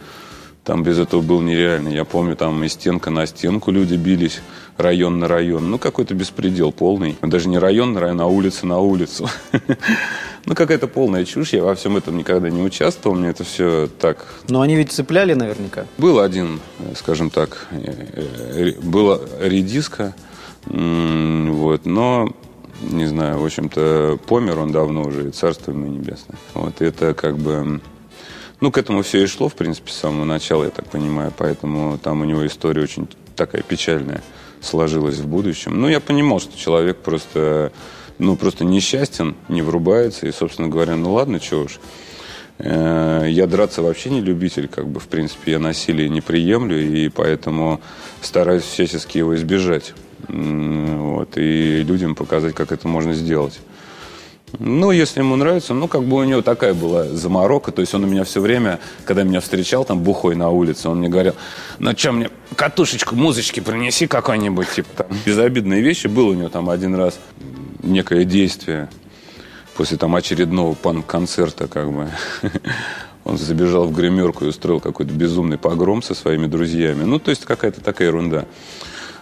там 0.67 0.83
без 0.83 0.99
этого 0.99 1.21
было 1.21 1.41
нереально. 1.41 1.87
Я 1.87 2.03
помню, 2.03 2.35
там 2.35 2.61
и 2.61 2.67
стенка 2.67 3.09
на 3.09 3.25
стенку 3.25 3.71
люди 3.71 3.95
бились, 3.95 4.41
район 4.75 5.17
на 5.17 5.29
район. 5.29 5.71
Ну, 5.71 5.79
какой-то 5.79 6.13
беспредел 6.13 6.73
полный. 6.73 7.17
Даже 7.21 7.47
не 7.47 7.57
район 7.57 7.93
на 7.93 8.01
район, 8.01 8.19
а 8.19 8.27
улица 8.27 8.67
на 8.67 8.79
улицу. 8.79 9.29
Ну, 10.45 10.55
какая-то 10.55 10.87
полная 10.87 11.25
чушь. 11.25 11.51
Я 11.51 11.61
во 11.61 11.75
всем 11.75 11.97
этом 11.97 12.15
никогда 12.15 12.49
не 12.49 12.61
участвовал. 12.61 13.17
Мне 13.17 13.31
это 13.31 13.43
все 13.43 13.89
так 13.99 14.25
Но 14.47 14.61
они 14.61 14.77
ведь 14.77 14.93
цепляли 14.93 15.33
наверняка. 15.33 15.85
был 15.97 16.21
один, 16.21 16.61
скажем 16.95 17.29
так, 17.29 17.67
э, 17.71 17.91
э, 18.53 18.71
была 18.81 19.19
редиска, 19.41 20.15
вот, 20.65 21.85
но, 21.85 22.29
не 22.81 23.07
знаю, 23.07 23.39
в 23.39 23.45
общем-то, 23.45 24.19
помер 24.25 24.59
он 24.59 24.71
давно 24.71 25.03
уже, 25.03 25.27
и 25.27 25.31
царство 25.31 25.71
ему 25.71 25.87
небесное. 25.87 26.37
Вот, 26.53 26.81
это 26.81 27.13
как 27.13 27.37
бы, 27.37 27.81
ну, 28.59 28.71
к 28.71 28.77
этому 28.77 29.03
все 29.03 29.23
и 29.23 29.27
шло, 29.27 29.49
в 29.49 29.55
принципе, 29.55 29.91
с 29.91 29.95
самого 29.95 30.25
начала, 30.25 30.63
я 30.63 30.69
так 30.69 30.87
понимаю, 30.89 31.31
поэтому 31.37 31.97
там 31.97 32.21
у 32.21 32.25
него 32.25 32.45
история 32.45 32.81
очень 32.81 33.07
такая 33.35 33.61
печальная 33.61 34.21
сложилась 34.61 35.17
в 35.17 35.27
будущем. 35.27 35.79
Ну, 35.79 35.87
я 35.87 35.99
понимал, 35.99 36.39
что 36.39 36.57
человек 36.57 36.97
просто, 36.97 37.71
ну, 38.17 38.35
просто 38.35 38.65
несчастен, 38.65 39.35
не 39.49 39.61
врубается, 39.61 40.27
и, 40.27 40.31
собственно 40.31 40.67
говоря, 40.67 40.95
ну, 40.95 41.13
ладно, 41.13 41.39
чего 41.39 41.63
уж. 41.63 41.79
Э, 42.57 43.27
Я 43.29 43.45
драться 43.45 43.81
вообще 43.81 44.09
не 44.09 44.21
любитель, 44.21 44.67
как 44.67 44.87
бы, 44.87 44.99
в 44.99 45.07
принципе, 45.07 45.53
я 45.53 45.59
насилие 45.59 46.09
не 46.09 46.21
приемлю, 46.21 46.79
и 46.79 47.09
поэтому 47.09 47.79
стараюсь 48.21 48.63
всячески 48.63 49.19
его 49.19 49.35
избежать. 49.35 49.93
Вот, 50.27 51.37
и 51.37 51.83
людям 51.83 52.15
показать, 52.15 52.55
как 52.55 52.71
это 52.71 52.87
можно 52.87 53.13
сделать. 53.13 53.59
Ну, 54.59 54.91
если 54.91 55.19
ему 55.19 55.35
нравится, 55.35 55.73
ну, 55.73 55.87
как 55.87 56.03
бы 56.03 56.17
у 56.17 56.23
него 56.23 56.41
такая 56.41 56.73
была 56.73 57.03
заморока. 57.05 57.71
То 57.71 57.81
есть 57.81 57.93
он 57.93 58.05
у 58.05 58.07
меня 58.07 58.23
все 58.23 58.39
время, 58.39 58.79
когда 59.05 59.23
меня 59.23 59.41
встречал 59.41 59.83
там 59.83 59.99
бухой 59.99 60.35
на 60.35 60.49
улице, 60.49 60.87
он 60.89 60.99
мне 60.99 61.09
говорил, 61.09 61.35
ну, 61.79 61.91
что 61.97 62.13
мне 62.13 62.29
катушечку 62.55 63.15
музычки 63.15 63.59
принеси 63.59 64.07
какой-нибудь, 64.07 64.69
типа 64.69 64.89
там. 65.03 65.07
Безобидные 65.25 65.81
вещи. 65.81 66.07
Было 66.07 66.29
у 66.29 66.33
него 66.33 66.49
там 66.49 66.69
один 66.69 66.95
раз 66.95 67.19
некое 67.83 68.23
действие 68.23 68.89
после 69.75 69.97
там 69.97 70.15
очередного 70.15 70.73
панк-концерта, 70.73 71.67
как 71.67 71.91
бы. 71.91 72.09
Он 73.25 73.37
забежал 73.37 73.85
в 73.85 73.93
гримерку 73.93 74.45
и 74.45 74.47
устроил 74.47 74.79
какой-то 74.79 75.11
безумный 75.11 75.57
погром 75.57 76.01
со 76.01 76.15
своими 76.15 76.47
друзьями. 76.47 77.03
Ну, 77.03 77.19
то 77.19 77.29
есть 77.29 77.43
какая-то 77.43 77.81
такая 77.81 78.07
ерунда. 78.07 78.45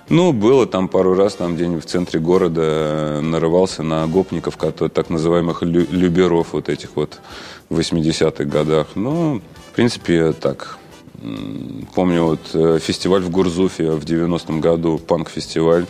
Ну, 0.07 0.33
было 0.33 0.67
там 0.67 0.87
пару 0.87 1.15
раз, 1.15 1.33
там 1.33 1.55
где-нибудь 1.55 1.83
в 1.83 1.87
центре 1.87 2.19
города 2.19 2.61
э, 2.63 3.21
нарывался 3.21 3.81
на 3.81 4.05
гопников, 4.05 4.55
так 4.55 5.09
называемых 5.09 5.63
лю- 5.63 5.87
люберов 5.89 6.49
вот 6.51 6.69
этих 6.69 6.95
вот 6.95 7.19
в 7.69 7.79
80-х 7.79 8.43
годах. 8.43 8.89
Ну, 8.93 9.41
в 9.71 9.75
принципе, 9.75 10.33
так. 10.33 10.77
Помню 11.95 12.23
вот 12.23 12.39
э, 12.53 12.77
фестиваль 12.79 13.23
в 13.23 13.31
Гурзуфе 13.31 13.93
в 13.93 14.05
90-м 14.05 14.61
году, 14.61 14.99
панк-фестиваль, 14.99 15.87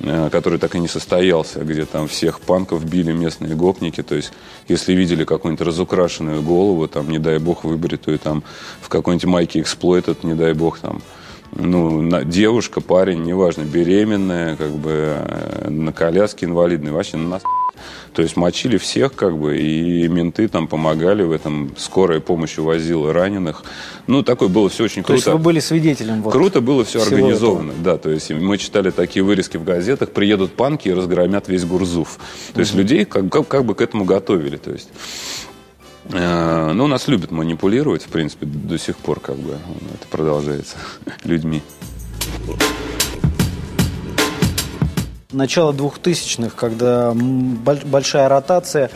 э, 0.00 0.30
который 0.32 0.58
так 0.58 0.74
и 0.74 0.80
не 0.80 0.88
состоялся, 0.88 1.64
где 1.64 1.84
там 1.84 2.08
всех 2.08 2.40
панков 2.40 2.82
били 2.86 3.12
местные 3.12 3.54
гопники. 3.54 4.02
То 4.02 4.14
есть, 4.14 4.32
если 4.68 4.94
видели 4.94 5.24
какую-нибудь 5.24 5.66
разукрашенную 5.66 6.40
голову, 6.40 6.88
там, 6.88 7.10
не 7.10 7.18
дай 7.18 7.38
бог, 7.38 7.64
выбритую 7.64 8.18
там 8.18 8.42
в 8.80 8.88
какой-нибудь 8.88 9.26
майке 9.26 9.60
эксплойт, 9.60 10.24
не 10.24 10.32
дай 10.32 10.54
бог, 10.54 10.78
там, 10.78 11.02
ну, 11.56 12.00
на- 12.02 12.24
девушка, 12.24 12.80
парень, 12.80 13.22
неважно, 13.22 13.62
беременная, 13.62 14.56
как 14.56 14.70
бы 14.70 14.90
э, 14.92 15.68
на 15.70 15.92
коляске 15.92 16.46
инвалидной, 16.46 16.92
вообще 16.92 17.16
на 17.16 17.28
нас. 17.28 17.42
То 18.14 18.22
есть 18.22 18.36
мочили 18.36 18.76
всех, 18.76 19.14
как 19.14 19.36
бы, 19.36 19.58
и 19.58 20.06
менты 20.06 20.46
там 20.46 20.68
помогали 20.68 21.24
в 21.24 21.32
этом, 21.32 21.74
скорая 21.76 22.20
помощь 22.20 22.56
увозила 22.58 23.12
раненых. 23.12 23.64
Ну, 24.06 24.22
такое 24.22 24.48
было 24.48 24.68
все 24.68 24.84
очень 24.84 25.02
То 25.02 25.14
есть 25.14 25.24
круто. 25.24 25.36
вы 25.36 25.42
были 25.42 25.58
свидетелем 25.58 26.22
вот 26.22 26.32
Круто 26.32 26.60
было 26.60 26.84
все 26.84 27.02
организовано, 27.02 27.72
да, 27.82 27.98
то 27.98 28.10
есть 28.10 28.30
мы 28.30 28.56
читали 28.58 28.90
такие 28.90 29.24
вырезки 29.24 29.56
в 29.56 29.64
газетах, 29.64 30.12
приедут 30.12 30.52
панки 30.52 30.88
и 30.88 30.92
разгромят 30.92 31.48
весь 31.48 31.64
Гурзуф. 31.64 32.18
То 32.52 32.60
есть 32.60 32.74
людей 32.74 33.04
как, 33.04 33.28
как, 33.28 33.48
как 33.48 33.64
бы 33.64 33.74
к 33.74 33.80
этому 33.80 34.04
готовили, 34.04 34.56
то 34.58 34.70
есть. 34.70 34.88
Э, 36.12 36.72
Ну, 36.72 36.86
нас 36.86 37.08
любят 37.08 37.30
манипулировать, 37.30 38.02
в 38.02 38.08
принципе, 38.08 38.46
до 38.46 38.78
сих 38.78 38.96
пор, 38.96 39.20
как 39.20 39.36
бы, 39.36 39.52
это 39.94 40.08
продолжается 40.10 40.76
людьми. 41.24 41.62
начало 45.34 45.72
2000-х, 45.72 46.54
когда 46.56 47.12
большая 47.12 48.28
ротация, 48.28 48.90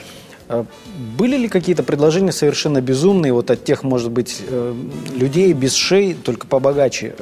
э, 0.49 0.64
были 1.16 1.37
ли 1.37 1.49
какие-то 1.49 1.83
предложения 1.83 2.33
совершенно 2.33 2.81
безумные 2.81 3.33
вот 3.33 3.51
от 3.51 3.64
тех, 3.64 3.83
может 3.83 4.11
быть, 4.11 4.42
э, 4.47 4.75
людей 5.14 5.53
без 5.53 5.75
шеи, 5.75 6.14
только 6.14 6.47
побогаче? 6.47 7.14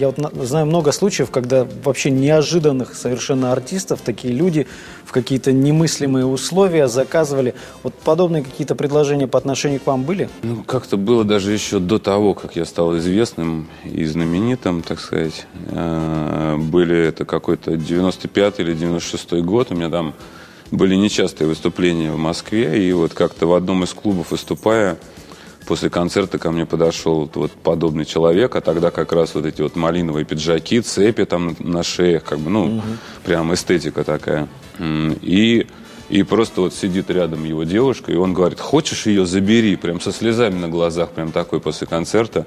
Я 0.00 0.06
вот 0.06 0.16
на- 0.16 0.30
знаю 0.46 0.64
много 0.64 0.92
случаев, 0.92 1.30
когда 1.30 1.66
вообще 1.84 2.10
неожиданных 2.10 2.94
совершенно 2.94 3.52
артистов 3.52 4.00
такие 4.02 4.32
люди 4.32 4.66
в 5.04 5.12
какие-то 5.12 5.52
немыслимые 5.52 6.24
условия 6.24 6.88
заказывали. 6.88 7.54
Вот 7.82 7.92
подобные 7.92 8.42
какие-то 8.42 8.74
предложения 8.74 9.28
по 9.28 9.36
отношению 9.36 9.78
к 9.78 9.86
вам 9.86 10.04
были? 10.04 10.30
Ну, 10.42 10.62
как-то 10.64 10.96
было 10.96 11.22
даже 11.22 11.52
еще 11.52 11.80
до 11.80 11.98
того, 11.98 12.32
как 12.32 12.56
я 12.56 12.64
стал 12.64 12.96
известным 12.96 13.68
и 13.84 14.06
знаменитым, 14.06 14.80
так 14.82 15.00
сказать. 15.00 15.46
Э, 15.68 16.56
Были 16.56 16.96
это 16.96 17.26
какой-то 17.26 17.76
95 17.76 18.58
или 18.60 18.72
96 18.72 19.42
год. 19.42 19.70
У 19.70 19.74
меня 19.74 19.90
там 19.90 20.14
были 20.70 20.94
нечастые 20.94 21.46
выступления 21.46 22.10
в 22.10 22.16
Москве. 22.16 22.88
И 22.88 22.90
вот 22.94 23.12
как-то 23.12 23.46
в 23.46 23.52
одном 23.52 23.84
из 23.84 23.92
клубов 23.92 24.30
выступая, 24.30 24.96
после 25.70 25.88
концерта 25.88 26.36
ко 26.36 26.50
мне 26.50 26.66
подошел 26.66 27.20
вот, 27.20 27.36
вот 27.36 27.52
подобный 27.52 28.04
человек, 28.04 28.56
а 28.56 28.60
тогда 28.60 28.90
как 28.90 29.12
раз 29.12 29.36
вот 29.36 29.46
эти 29.46 29.62
вот 29.62 29.76
малиновые 29.76 30.24
пиджаки, 30.24 30.80
цепи 30.80 31.24
там 31.24 31.54
на 31.60 31.84
шеях, 31.84 32.24
как 32.24 32.40
бы, 32.40 32.50
ну, 32.50 32.82
прям 33.24 33.54
эстетика 33.54 34.02
такая. 34.02 34.48
И, 34.80 35.68
и 36.08 36.22
просто 36.24 36.62
вот 36.62 36.74
сидит 36.74 37.08
рядом 37.08 37.44
его 37.44 37.62
девушка, 37.62 38.10
и 38.10 38.16
он 38.16 38.34
говорит, 38.34 38.58
хочешь 38.58 39.06
ее 39.06 39.26
забери, 39.26 39.76
прям 39.76 40.00
со 40.00 40.10
слезами 40.10 40.58
на 40.58 40.68
глазах, 40.68 41.10
прям 41.10 41.30
такой 41.30 41.60
после 41.60 41.86
концерта. 41.86 42.46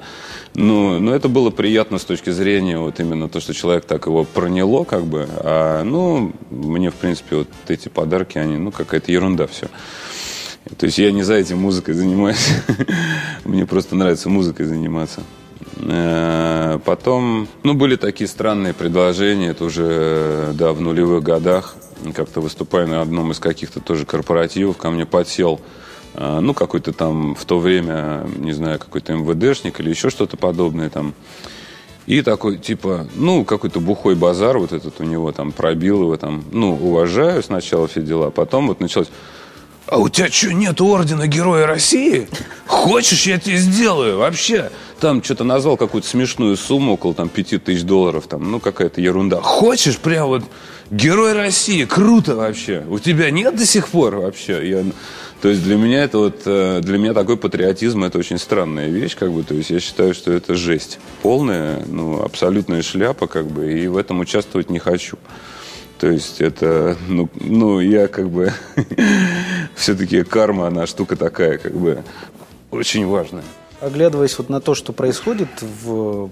Ну, 0.54 1.00
ну 1.00 1.14
это 1.14 1.30
было 1.30 1.50
приятно 1.50 2.00
с 2.00 2.04
точки 2.04 2.30
зрения 2.30 2.78
вот 2.78 3.00
именно 3.00 3.30
то, 3.30 3.40
что 3.40 3.54
человек 3.54 3.86
так 3.86 4.06
его 4.06 4.26
проняло, 4.26 4.84
как 4.84 5.06
бы. 5.06 5.30
А, 5.30 5.84
ну, 5.86 6.34
мне, 6.50 6.92
в 6.92 6.96
принципе, 6.96 7.38
вот 7.38 7.48
эти 7.70 7.88
подарки, 7.88 8.38
они, 8.38 8.58
ну, 8.58 8.72
какая-то 8.72 9.14
ерунда 9.14 9.48
все. 9.48 9.70
То 10.78 10.86
есть 10.86 10.98
я 10.98 11.12
не 11.12 11.24
за 11.24 11.36
этим 11.36 11.60
музыкой 11.60 11.94
занимаюсь. 11.94 12.50
Мне 13.46 13.66
просто 13.66 13.96
нравится 13.96 14.30
музыкой 14.30 14.66
заниматься. 14.66 15.22
Э, 15.78 16.80
Потом, 16.86 17.48
ну, 17.64 17.74
были 17.74 17.96
такие 17.96 18.28
странные 18.28 18.74
предложения, 18.74 19.50
это 19.50 19.66
уже, 19.66 20.52
да, 20.54 20.74
в 20.74 20.82
нулевых 20.82 21.24
годах, 21.24 21.76
как-то 22.14 22.42
выступая 22.42 22.88
на 22.88 23.02
одном 23.02 23.32
из 23.32 23.40
каких-то 23.40 23.80
тоже 23.80 24.06
корпоративов, 24.06 24.78
ко 24.78 24.90
мне 24.90 25.06
подсел, 25.06 25.62
э, 26.16 26.40
ну, 26.40 26.54
какой-то 26.54 26.94
там 26.94 27.36
в 27.36 27.46
то 27.46 27.60
время, 27.60 28.28
не 28.38 28.54
знаю, 28.54 28.80
какой-то 28.80 29.14
МВДшник 29.14 29.80
или 29.80 29.90
еще 29.90 30.10
что-то 30.10 30.38
подобное 30.38 30.90
там. 30.90 31.14
И 32.06 32.22
такой, 32.22 32.58
типа, 32.58 33.08
ну, 33.16 33.46
какой-то 33.46 33.80
бухой 33.80 34.16
базар 34.16 34.58
вот 34.58 34.74
этот 34.74 35.00
у 35.00 35.04
него 35.06 35.32
там 35.32 35.54
пробил 35.54 36.02
его 36.02 36.18
там, 36.18 36.44
ну, 36.52 36.74
уважаю 36.74 37.42
сначала 37.44 37.88
все 37.88 38.02
дела, 38.02 38.30
потом 38.30 38.68
вот 38.68 38.82
началось, 38.82 39.10
а 39.88 39.98
у 39.98 40.10
тебя 40.10 40.30
что, 40.30 40.54
нет 40.54 40.80
ордена 40.82 41.28
Героя 41.28 41.68
России? 41.68 42.28
Хочешь, 42.66 43.28
я 43.28 43.40
тебе 43.40 43.58
сделаю? 43.58 44.18
Вообще. 44.18 44.72
Там 45.00 45.24
что-то 45.24 45.44
назвал 45.44 45.76
какую-то 45.78 46.08
смешную 46.08 46.56
сумму, 46.56 46.94
около 46.94 47.14
там 47.14 47.30
пяти 47.30 47.58
тысяч 47.58 47.84
долларов. 47.84 48.28
Там, 48.28 48.50
ну, 48.50 48.60
какая-то 48.60 49.02
ерунда. 49.02 49.42
Хочешь, 49.42 49.98
прям 49.98 50.28
вот 50.28 50.44
Герой 50.90 51.34
России, 51.34 51.86
круто 51.86 52.36
вообще. 52.36 52.86
У 52.90 53.00
тебя 53.00 53.32
нет 53.32 53.56
до 53.56 53.66
сих 53.66 53.90
пор 53.90 54.16
вообще? 54.18 54.70
Я... 54.70 54.86
То 55.42 55.50
есть 55.50 55.62
для 55.64 55.76
меня 55.76 56.04
это 56.04 56.20
вот, 56.20 56.44
э, 56.46 56.80
для 56.82 56.98
меня 56.98 57.14
такой 57.14 57.36
патриотизм, 57.36 58.06
это 58.06 58.18
очень 58.18 58.38
странная 58.38 58.88
вещь, 58.88 59.18
как 59.18 59.30
бы, 59.30 59.44
то 59.44 59.54
есть 59.54 59.72
я 59.72 59.82
считаю, 59.82 60.14
что 60.14 60.32
это 60.32 60.56
жесть. 60.56 61.00
Полная, 61.22 61.84
ну, 61.86 62.24
абсолютная 62.24 62.82
шляпа, 62.82 63.28
как 63.28 63.48
бы, 63.48 63.74
и 63.74 63.88
в 63.88 63.98
этом 63.98 64.22
участвовать 64.22 64.70
не 64.70 64.80
хочу. 64.80 65.18
То 66.04 66.12
есть 66.12 66.42
это, 66.42 66.98
ну, 67.08 67.30
ну 67.40 67.80
я 67.80 68.10
как 68.10 68.30
бы, 68.30 68.52
все-таки 69.74 70.24
карма, 70.24 70.68
она 70.68 70.86
штука 70.86 71.16
такая, 71.16 71.58
как 71.58 71.74
бы, 71.74 72.04
очень 72.72 73.08
важная. 73.08 73.46
Оглядываясь 73.80 74.38
вот 74.38 74.50
на 74.50 74.60
то, 74.60 74.76
что 74.76 74.92
происходит 74.92 75.48
в, 75.62 76.30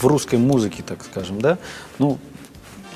в 0.00 0.06
русской 0.06 0.38
музыке, 0.38 0.84
так 0.86 1.02
скажем, 1.02 1.40
да, 1.40 1.56
ну, 1.98 2.18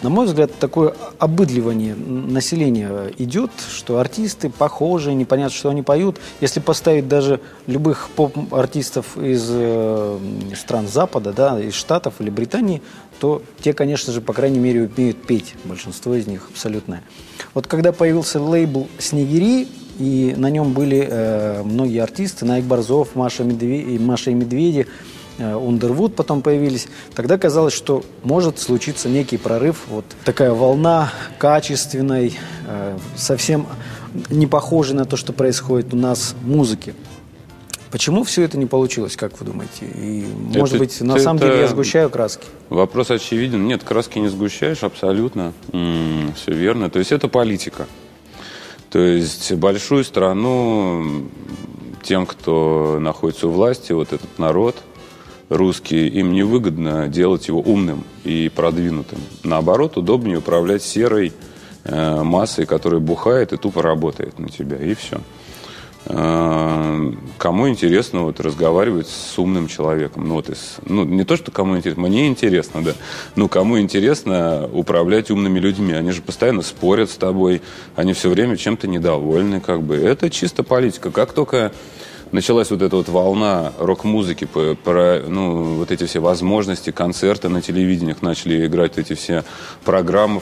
на 0.02 0.10
мой 0.10 0.26
взгляд, 0.26 0.52
такое 0.58 0.94
обыдливание 1.18 1.94
населения 1.94 3.12
идет, 3.18 3.50
что 3.68 3.98
артисты 3.98 4.48
похожи, 4.48 5.12
непонятно, 5.12 5.54
что 5.54 5.70
они 5.70 5.82
поют. 5.82 6.18
Если 6.40 6.60
поставить 6.60 7.08
даже 7.08 7.40
любых 7.66 8.08
поп-артистов 8.14 9.16
из 9.16 9.48
э, 9.50 10.18
стран 10.56 10.86
Запада, 10.86 11.32
да, 11.32 11.60
из 11.60 11.74
Штатов 11.74 12.14
или 12.20 12.30
Британии, 12.30 12.80
то 13.18 13.42
те, 13.60 13.72
конечно 13.72 14.12
же, 14.12 14.20
по 14.20 14.32
крайней 14.32 14.60
мере, 14.60 14.88
умеют 14.94 15.22
петь. 15.22 15.54
Большинство 15.64 16.14
из 16.14 16.26
них 16.26 16.48
абсолютное. 16.50 17.02
Вот 17.54 17.66
когда 17.66 17.92
появился 17.92 18.40
лейбл 18.40 18.88
«Снегири», 18.98 19.68
и 19.98 20.34
на 20.36 20.48
нем 20.48 20.74
были 20.74 21.08
э, 21.10 21.62
многие 21.64 22.00
артисты, 22.00 22.44
Найк 22.44 22.64
Борзов, 22.64 23.16
Маша, 23.16 23.42
Медве... 23.42 23.98
Маша 23.98 24.30
и 24.30 24.34
Медведи, 24.34 24.86
Ундервуд 25.38 26.16
потом 26.16 26.42
появились, 26.42 26.88
тогда 27.14 27.38
казалось, 27.38 27.72
что 27.74 28.04
может 28.24 28.58
случиться 28.58 29.08
некий 29.08 29.36
прорыв, 29.36 29.84
вот 29.88 30.04
такая 30.24 30.52
волна 30.52 31.12
качественной, 31.38 32.36
э, 32.66 32.98
совсем 33.16 33.66
не 34.30 34.46
похожей 34.46 34.96
на 34.96 35.04
то, 35.04 35.16
что 35.16 35.32
происходит 35.32 35.94
у 35.94 35.96
нас 35.96 36.34
музыки. 36.42 36.94
Почему 37.90 38.22
все 38.24 38.42
это 38.42 38.58
не 38.58 38.66
получилось, 38.66 39.16
как 39.16 39.38
вы 39.40 39.46
думаете? 39.46 39.86
И, 39.86 40.26
может 40.54 40.74
Это- 40.74 40.78
быть, 40.78 41.00
на 41.00 41.18
самом 41.18 41.38
деле 41.38 41.60
я 41.60 41.68
сгущаю 41.68 42.10
краски. 42.10 42.46
Вопрос 42.68 43.10
очевиден. 43.10 43.66
Нет, 43.66 43.82
краски 43.82 44.18
не 44.18 44.28
сгущаешь, 44.28 44.82
абсолютно. 44.82 45.52
все 45.70 46.52
верно. 46.52 46.90
То 46.90 46.98
есть 46.98 47.12
это 47.12 47.28
политика. 47.28 47.86
То 48.90 48.98
есть 48.98 49.52
большую 49.54 50.04
страну 50.04 51.28
тем, 52.02 52.26
кто 52.26 52.98
находится 53.00 53.48
у 53.48 53.50
власти, 53.50 53.92
вот 53.92 54.12
этот 54.12 54.38
народ 54.38 54.76
русский, 55.48 56.06
им 56.08 56.32
невыгодно 56.32 57.08
делать 57.08 57.48
его 57.48 57.60
умным 57.60 58.04
и 58.24 58.50
продвинутым. 58.54 59.18
Наоборот, 59.44 59.96
удобнее 59.96 60.38
управлять 60.38 60.82
серой 60.82 61.32
э, 61.84 62.22
массой, 62.22 62.66
которая 62.66 63.00
бухает 63.00 63.52
и 63.52 63.56
тупо 63.56 63.82
работает 63.82 64.38
на 64.38 64.48
тебя, 64.48 64.76
и 64.76 64.94
все. 64.94 65.20
Э, 66.06 67.12
Кому 67.38 67.68
интересно 67.68 68.22
вот 68.24 68.40
разговаривать 68.40 69.06
с 69.08 69.38
умным 69.38 69.68
человеком? 69.68 70.26
Ну, 70.28 70.34
вот 70.34 70.50
из- 70.50 70.76
ну, 70.84 71.04
не 71.04 71.24
то, 71.24 71.36
что 71.36 71.50
кому 71.50 71.76
интересно, 71.76 72.02
мне 72.08 72.26
интересно, 72.26 72.82
да. 72.82 72.92
Ну, 73.36 73.48
кому 73.48 73.78
интересно 73.78 74.68
управлять 74.72 75.30
умными 75.30 75.58
людьми? 75.60 75.92
Они 75.92 76.10
же 76.10 76.20
постоянно 76.20 76.62
спорят 76.62 77.10
с 77.10 77.14
тобой, 77.16 77.62
они 77.94 78.12
все 78.12 78.28
время 78.28 78.56
чем-то 78.56 78.88
недовольны, 78.88 79.60
как 79.60 79.82
бы. 79.82 79.96
Это 79.96 80.30
чисто 80.30 80.62
политика. 80.64 81.10
Как 81.10 81.32
только 81.32 81.72
началась 82.32 82.70
вот 82.70 82.82
эта 82.82 82.96
вот 82.96 83.08
волна 83.08 83.72
рок-музыки, 83.78 84.46
про, 84.46 85.22
ну, 85.26 85.76
вот 85.76 85.90
эти 85.90 86.04
все 86.04 86.20
возможности, 86.20 86.90
концерты 86.90 87.48
на 87.48 87.62
телевидениях 87.62 88.22
начали 88.22 88.66
играть 88.66 88.98
эти 88.98 89.14
все 89.14 89.44
программы, 89.84 90.40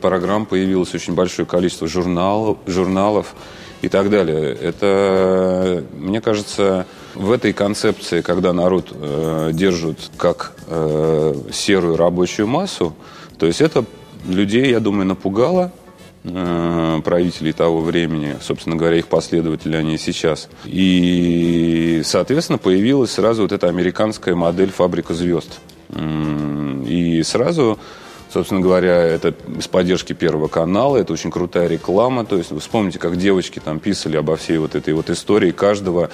программ 0.00 0.46
появилось 0.46 0.94
очень 0.94 1.14
большое 1.14 1.46
количество 1.46 1.86
журналов, 1.86 2.58
журналов 2.66 3.34
и 3.82 3.88
так 3.88 4.10
далее. 4.10 4.54
Это, 4.54 5.84
мне 5.92 6.20
кажется, 6.20 6.86
в 7.14 7.30
этой 7.32 7.52
концепции, 7.52 8.20
когда 8.20 8.52
народ 8.52 8.88
э, 8.92 9.50
держат 9.52 9.98
как 10.16 10.54
э, 10.66 11.34
серую 11.52 11.96
рабочую 11.96 12.46
массу, 12.46 12.94
то 13.38 13.46
есть 13.46 13.60
это 13.60 13.84
людей, 14.26 14.70
я 14.70 14.80
думаю, 14.80 15.06
напугало, 15.06 15.72
правителей 17.04 17.52
того 17.52 17.80
времени, 17.80 18.36
собственно 18.40 18.76
говоря, 18.76 18.96
их 18.96 19.08
последователи 19.08 19.76
они 19.76 19.94
и 19.94 19.98
сейчас. 19.98 20.48
И, 20.64 22.02
соответственно, 22.04 22.58
появилась 22.58 23.12
сразу 23.12 23.42
вот 23.42 23.52
эта 23.52 23.68
американская 23.68 24.34
модель 24.34 24.70
«Фабрика 24.70 25.14
звезд». 25.14 25.60
И 25.90 27.22
сразу, 27.24 27.78
собственно 28.32 28.60
говоря, 28.60 28.94
это 28.94 29.34
с 29.60 29.68
поддержки 29.68 30.12
Первого 30.12 30.48
канала, 30.48 30.98
это 30.98 31.12
очень 31.12 31.30
крутая 31.30 31.66
реклама. 31.66 32.24
То 32.24 32.36
есть 32.36 32.50
вы 32.50 32.60
вспомните, 32.60 32.98
как 32.98 33.16
девочки 33.16 33.58
там 33.58 33.80
писали 33.80 34.16
обо 34.16 34.36
всей 34.36 34.58
вот 34.58 34.74
этой 34.74 34.92
вот 34.94 35.08
истории 35.10 35.50
каждого, 35.50 36.10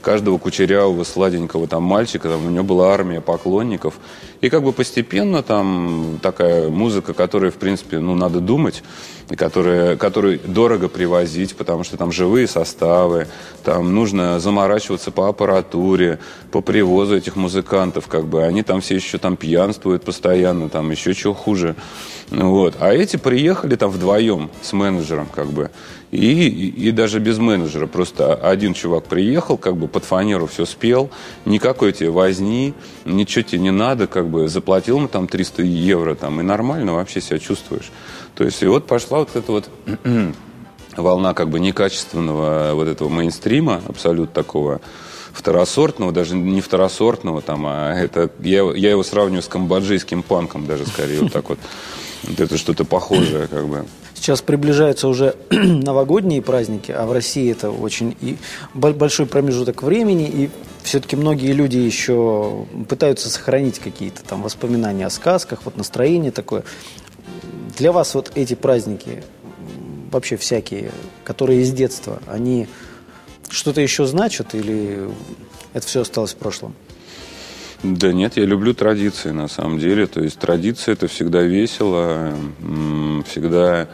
каждого 0.00 0.38
кучерявого, 0.38 1.04
сладенького 1.04 1.66
там 1.68 1.82
мальчика, 1.82 2.28
там 2.28 2.46
у 2.46 2.50
него 2.50 2.64
была 2.64 2.92
армия 2.92 3.20
поклонников. 3.20 3.94
И 4.40 4.50
как 4.50 4.62
бы 4.62 4.72
постепенно 4.72 5.42
там 5.42 6.18
такая 6.22 6.68
музыка, 6.68 7.12
которая, 7.12 7.50
в 7.50 7.56
принципе, 7.56 7.98
ну, 7.98 8.14
надо 8.14 8.40
думать, 8.40 8.84
и 9.30 9.36
которая, 9.36 9.96
которую 9.96 10.38
дорого 10.38 10.88
привозить, 10.88 11.56
потому 11.56 11.82
что 11.82 11.96
там 11.96 12.12
живые 12.12 12.46
составы, 12.46 13.26
там 13.64 13.94
нужно 13.94 14.38
заморачиваться 14.38 15.10
по 15.10 15.28
аппаратуре, 15.28 16.20
по 16.52 16.60
привозу 16.60 17.16
этих 17.16 17.34
музыкантов, 17.36 18.06
как 18.06 18.26
бы 18.26 18.44
они 18.44 18.62
там 18.62 18.80
все 18.80 18.94
еще 18.94 19.18
там 19.18 19.36
пьянствуют 19.36 20.04
постоянно, 20.04 20.68
там 20.68 20.90
еще 20.90 21.14
чего 21.14 21.34
хуже. 21.34 21.74
Вот. 22.30 22.76
А 22.78 22.92
эти 22.92 23.16
приехали 23.16 23.74
там 23.74 23.90
вдвоем 23.90 24.50
с 24.62 24.72
менеджером, 24.72 25.26
как 25.34 25.48
бы. 25.48 25.70
И, 26.10 26.68
и, 26.68 26.90
даже 26.90 27.18
без 27.18 27.38
менеджера. 27.38 27.86
Просто 27.86 28.34
один 28.34 28.72
чувак 28.72 29.04
приехал, 29.04 29.58
как 29.58 29.76
бы 29.76 29.88
под 29.88 30.04
фанеру 30.04 30.46
все 30.46 30.64
спел, 30.64 31.10
никакой 31.44 31.92
тебе 31.92 32.10
возни, 32.10 32.72
ничего 33.04 33.42
тебе 33.42 33.60
не 33.60 33.70
надо, 33.70 34.06
как 34.06 34.28
бы 34.28 34.48
заплатил 34.48 34.96
ему 34.96 35.08
там 35.08 35.28
300 35.28 35.62
евро, 35.62 36.14
там, 36.14 36.40
и 36.40 36.42
нормально 36.42 36.94
вообще 36.94 37.20
себя 37.20 37.38
чувствуешь. 37.38 37.90
То 38.34 38.44
есть, 38.44 38.62
и 38.62 38.66
вот 38.66 38.86
пошла 38.86 39.18
вот 39.18 39.36
эта 39.36 39.52
вот 39.52 39.68
волна 40.96 41.34
как 41.34 41.50
бы 41.50 41.60
некачественного 41.60 42.70
вот 42.72 42.88
этого 42.88 43.10
мейнстрима, 43.10 43.82
абсолютно 43.86 44.34
такого 44.34 44.80
второсортного, 45.32 46.10
даже 46.10 46.34
не 46.34 46.62
второсортного 46.62 47.42
там, 47.42 47.66
а 47.66 47.92
это, 47.92 48.30
я, 48.40 48.62
я 48.74 48.90
его 48.90 49.02
сравниваю 49.02 49.42
с 49.42 49.48
камбоджийским 49.48 50.22
панком 50.22 50.66
даже 50.66 50.86
скорее, 50.86 51.20
вот 51.20 51.32
так. 51.32 51.48
Вот 51.48 51.58
это 52.36 52.58
что-то 52.58 52.84
похожее, 52.84 53.46
как 53.46 53.66
бы. 53.68 53.86
Сейчас 54.18 54.42
приближаются 54.42 55.06
уже 55.06 55.36
новогодние 55.50 56.42
праздники, 56.42 56.90
а 56.90 57.06
в 57.06 57.12
России 57.12 57.52
это 57.52 57.70
очень 57.70 58.16
и 58.20 58.36
бо- 58.74 58.92
большой 58.92 59.26
промежуток 59.26 59.84
времени, 59.84 60.28
и 60.28 60.50
все-таки 60.82 61.14
многие 61.14 61.52
люди 61.52 61.76
еще 61.76 62.66
пытаются 62.88 63.30
сохранить 63.30 63.78
какие-то 63.78 64.24
там 64.24 64.42
воспоминания 64.42 65.06
о 65.06 65.10
сказках, 65.10 65.60
вот 65.64 65.76
настроение 65.76 66.32
такое. 66.32 66.64
Для 67.78 67.92
вас 67.92 68.14
вот 68.16 68.32
эти 68.34 68.54
праздники, 68.54 69.22
вообще 70.10 70.36
всякие, 70.36 70.90
которые 71.22 71.62
из 71.62 71.70
детства, 71.70 72.20
они 72.26 72.66
что-то 73.48 73.80
еще 73.80 74.04
значат 74.04 74.52
или 74.56 75.08
это 75.74 75.86
все 75.86 76.00
осталось 76.00 76.32
в 76.32 76.36
прошлом? 76.38 76.74
Да 77.84 78.12
нет, 78.12 78.36
я 78.36 78.44
люблю 78.44 78.74
традиции 78.74 79.30
на 79.30 79.46
самом 79.46 79.78
деле. 79.78 80.08
То 80.08 80.20
есть 80.20 80.40
традиция 80.40 80.94
это 80.94 81.06
всегда 81.06 81.42
весело, 81.42 82.34
всегда, 83.28 83.86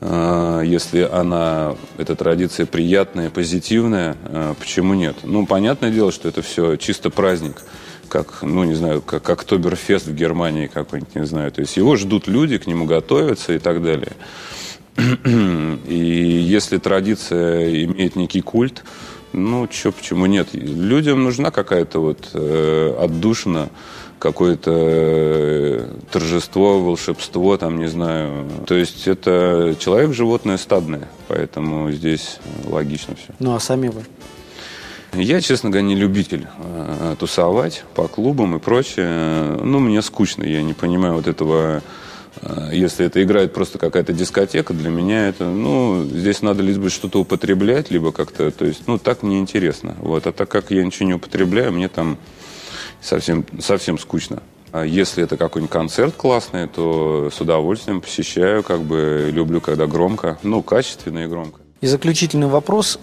если 0.00 1.08
она, 1.10 1.74
эта 1.96 2.14
традиция 2.14 2.66
приятная, 2.66 3.30
позитивная, 3.30 4.16
э, 4.26 4.54
почему 4.58 4.94
нет? 4.94 5.16
Ну, 5.24 5.44
понятное 5.44 5.90
дело, 5.90 6.12
что 6.12 6.28
это 6.28 6.40
все 6.42 6.76
чисто 6.76 7.10
праздник 7.10 7.62
как, 8.08 8.42
ну, 8.42 8.64
не 8.64 8.74
знаю, 8.74 9.02
как 9.02 9.28
Октоберфест 9.28 10.06
в 10.06 10.14
Германии 10.14 10.66
какой-нибудь, 10.66 11.14
не 11.14 11.26
знаю. 11.26 11.52
То 11.52 11.60
есть 11.60 11.76
его 11.76 11.96
ждут 11.96 12.26
люди, 12.26 12.58
к 12.58 12.66
нему 12.66 12.86
готовятся 12.86 13.52
и 13.52 13.58
так 13.58 13.82
далее. 13.82 14.12
И 15.86 15.94
если 15.94 16.78
традиция 16.78 17.84
имеет 17.84 18.16
некий 18.16 18.40
культ, 18.40 18.82
ну, 19.32 19.68
чё, 19.68 19.92
почему 19.92 20.26
нет? 20.26 20.48
Людям 20.52 21.22
нужна 21.22 21.50
какая-то 21.50 22.00
вот 22.00 22.30
э, 22.32 22.96
отдушина, 22.98 23.68
какое-то 24.18 24.72
э, 24.74 25.88
торжество, 26.10 26.80
волшебство, 26.80 27.56
там, 27.56 27.78
не 27.78 27.88
знаю. 27.88 28.48
То 28.66 28.74
есть 28.74 29.06
это 29.06 29.76
человек 29.78 30.12
животное 30.12 30.56
стадное, 30.56 31.08
поэтому 31.28 31.90
здесь 31.92 32.38
логично 32.64 33.14
все. 33.16 33.32
Ну 33.38 33.54
а 33.54 33.60
сами 33.60 33.88
вы? 33.88 34.02
Я, 35.14 35.40
честно 35.40 35.70
говоря, 35.70 35.86
не 35.86 35.94
любитель 35.94 36.46
э, 36.58 37.16
тусовать 37.18 37.84
по 37.94 38.08
клубам 38.08 38.56
и 38.56 38.58
прочее. 38.58 39.56
Ну, 39.62 39.78
мне 39.78 40.02
скучно, 40.02 40.44
я 40.44 40.62
не 40.62 40.74
понимаю 40.74 41.14
вот 41.14 41.26
этого 41.26 41.82
Э, 42.42 42.70
Если 42.72 43.06
это 43.06 43.22
играет 43.22 43.52
просто 43.52 43.78
какая-то 43.78 44.12
дискотека, 44.12 44.74
для 44.74 44.90
меня 44.90 45.28
это, 45.28 45.44
ну, 45.44 46.04
здесь 46.04 46.42
надо 46.42 46.62
либо 46.62 46.90
что-то 46.90 47.20
употреблять, 47.20 47.90
либо 47.90 48.12
как-то, 48.12 48.50
то 48.50 48.64
есть, 48.64 48.82
ну, 48.86 48.98
так 48.98 49.22
неинтересно. 49.22 49.96
Вот. 50.00 50.26
А 50.26 50.32
так 50.32 50.48
как 50.48 50.70
я 50.70 50.84
ничего 50.84 51.06
не 51.06 51.14
употребляю, 51.14 51.72
мне 51.72 51.88
там 51.88 52.18
совсем, 53.00 53.44
совсем 53.60 53.98
скучно. 53.98 54.42
А 54.70 54.84
если 54.84 55.24
это 55.24 55.36
какой-нибудь 55.36 55.72
концерт 55.72 56.14
классный, 56.14 56.68
то 56.68 57.30
с 57.32 57.40
удовольствием 57.40 58.00
посещаю, 58.00 58.62
как 58.62 58.82
бы 58.82 59.30
люблю, 59.32 59.60
когда 59.60 59.86
громко, 59.86 60.38
ну, 60.42 60.62
качественно 60.62 61.20
и 61.20 61.26
громко. 61.26 61.60
И 61.80 61.86
заключительный 61.86 62.48
вопрос. 62.48 62.98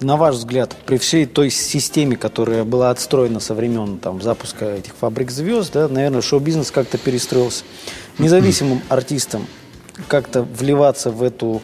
На 0.00 0.16
ваш 0.16 0.36
взгляд, 0.36 0.76
при 0.86 0.96
всей 0.96 1.26
той 1.26 1.50
системе, 1.50 2.16
которая 2.16 2.62
была 2.62 2.90
отстроена 2.90 3.40
со 3.40 3.54
времен 3.54 3.98
там, 3.98 4.22
запуска 4.22 4.66
этих 4.76 4.94
фабрик 4.94 5.30
звезд, 5.32 5.72
да, 5.72 5.88
наверное, 5.88 6.22
шоу-бизнес 6.22 6.70
как-то 6.70 6.98
перестроился. 6.98 7.64
Независимым 8.18 8.80
артистам 8.88 9.46
как-то 10.06 10.42
вливаться 10.42 11.10
в 11.10 11.24
эту 11.24 11.62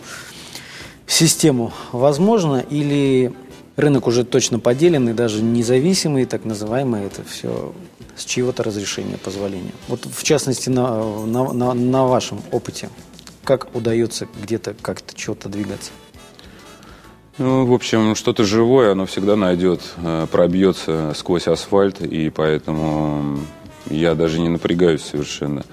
систему 1.07 1.73
возможно 1.93 2.57
или 2.57 3.33
рынок 3.77 4.07
уже 4.07 4.25
точно 4.25 4.59
поделенный, 4.59 5.15
даже 5.15 5.43
независимый, 5.43 6.25
так 6.25 6.45
называемый, 6.45 7.05
это 7.05 7.23
все 7.25 7.73
с 8.17 8.25
чьего-то 8.25 8.63
разрешения, 8.63 9.19
позволения. 9.19 9.73
Вот 9.89 10.07
в 10.07 10.23
частности 10.23 10.69
на, 10.69 11.25
на, 11.27 11.53
на, 11.53 11.75
на 11.75 12.05
вашем 12.05 12.43
опыте, 12.53 12.89
как 13.43 13.75
удается 13.75 14.29
где-то 14.41 14.75
как-то 14.81 15.15
чего-то 15.17 15.49
двигаться? 15.49 15.91
Ну, 17.37 17.67
в 17.67 17.73
общем, 17.73 18.15
что-то 18.15 18.45
живое, 18.45 18.93
оно 18.93 19.07
всегда 19.07 19.35
найдет, 19.35 19.81
э, 19.97 20.29
пробьется 20.31 21.13
сквозь 21.17 21.49
асфальт, 21.49 22.01
и 22.01 22.31
поэтому 22.31 23.41
я 23.91 24.15
даже 24.15 24.39
не 24.41 24.49
напрягаюсь 24.49 25.03
совершенно. 25.03 25.65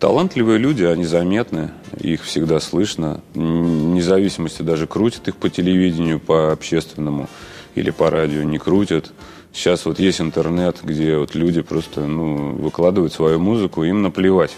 Талантливые 0.00 0.58
люди, 0.58 0.82
они 0.82 1.04
заметны, 1.04 1.72
их 1.98 2.22
всегда 2.24 2.58
слышно, 2.58 3.20
Н- 3.34 3.90
вне 3.90 4.02
зависимости 4.02 4.62
даже 4.62 4.86
крутят 4.86 5.28
их 5.28 5.36
по 5.36 5.50
телевидению, 5.50 6.18
по 6.18 6.52
общественному 6.52 7.28
или 7.74 7.90
по 7.90 8.08
радио, 8.08 8.42
не 8.42 8.56
крутят. 8.58 9.12
Сейчас 9.52 9.84
вот 9.84 9.98
есть 9.98 10.22
интернет, 10.22 10.78
где 10.82 11.18
вот 11.18 11.34
люди 11.34 11.60
просто 11.60 12.00
ну, 12.06 12.54
выкладывают 12.54 13.12
свою 13.12 13.38
музыку, 13.40 13.84
им 13.84 14.00
наплевать. 14.00 14.56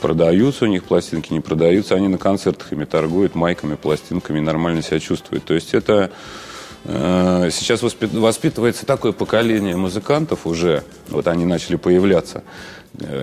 Продаются 0.00 0.66
у 0.66 0.68
них 0.68 0.84
пластинки, 0.84 1.32
не 1.32 1.40
продаются, 1.40 1.96
они 1.96 2.06
на 2.06 2.18
концертах 2.18 2.72
ими 2.72 2.84
торгуют, 2.84 3.34
майками, 3.34 3.74
пластинками, 3.74 4.38
нормально 4.38 4.82
себя 4.82 5.00
чувствуют. 5.00 5.44
То 5.44 5.54
есть 5.54 5.74
это 5.74 6.12
э, 6.84 7.48
сейчас 7.50 7.82
воспит- 7.82 8.14
воспитывается 8.16 8.86
такое 8.86 9.10
поколение 9.10 9.74
музыкантов 9.74 10.46
уже, 10.46 10.84
вот 11.08 11.26
они 11.26 11.44
начали 11.44 11.74
появляться, 11.76 12.44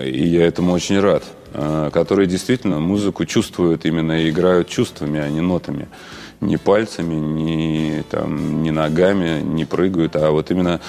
и 0.04 0.26
я 0.26 0.46
этому 0.46 0.72
очень 0.72 1.00
рад, 1.00 1.24
э, 1.52 1.90
которые 1.92 2.26
действительно 2.26 2.80
музыку 2.80 3.24
чувствуют 3.24 3.84
именно 3.84 4.22
и 4.22 4.30
играют 4.30 4.68
чувствами, 4.68 5.20
а 5.20 5.28
не 5.28 5.40
нотами. 5.40 5.88
Не 6.40 6.56
пальцами, 6.56 7.14
не, 7.14 8.02
там, 8.10 8.62
не 8.62 8.70
ногами, 8.70 9.40
не 9.40 9.64
прыгают, 9.64 10.16
а 10.16 10.30
вот 10.30 10.50
именно 10.50 10.80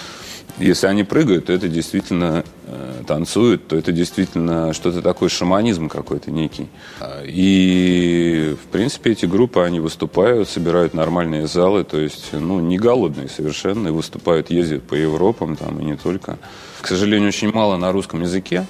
если 0.57 0.87
они 0.87 1.03
прыгают, 1.03 1.45
то 1.45 1.53
это 1.53 1.67
действительно 1.67 2.43
э, 2.65 3.03
танцуют, 3.05 3.67
то 3.67 3.75
это 3.75 3.91
действительно 3.91 4.73
что-то 4.73 5.01
такое, 5.01 5.29
шаманизм 5.29 5.89
какой-то 5.89 6.31
некий. 6.31 6.67
А, 6.99 7.23
И, 7.25 8.55
в 8.63 8.67
принципе, 8.67 9.11
эти 9.11 9.25
группы, 9.25 9.61
они 9.61 9.79
выступают, 9.79 10.47
собирают 10.49 10.93
нормальные 10.93 11.47
залы, 11.47 11.83
то 11.83 11.99
есть, 11.99 12.29
ну, 12.31 12.59
не 12.59 12.77
голодные 12.77 13.27
совершенно, 13.27 13.89
и 13.89 13.91
выступают, 13.91 14.49
ездят 14.49 14.83
по 14.83 14.95
Европам 14.95 15.55
там, 15.55 15.79
и 15.79 15.85
не 15.85 15.97
только. 15.97 16.37
К 16.81 16.87
сожалению, 16.87 17.29
очень 17.29 17.51
мало 17.51 17.77
на 17.77 17.91
русском 17.91 18.21
языке, 18.21 18.65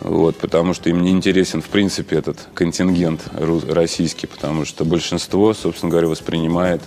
вот, 0.00 0.36
потому 0.36 0.74
что 0.74 0.88
им 0.88 1.02
не 1.02 1.10
интересен, 1.10 1.60
в 1.60 1.68
принципе, 1.68 2.16
этот 2.16 2.38
контингент 2.54 3.20
российский, 3.68 4.26
потому 4.26 4.64
что 4.64 4.84
большинство, 4.84 5.52
собственно 5.54 5.90
говоря, 5.90 6.08
воспринимает 6.08 6.80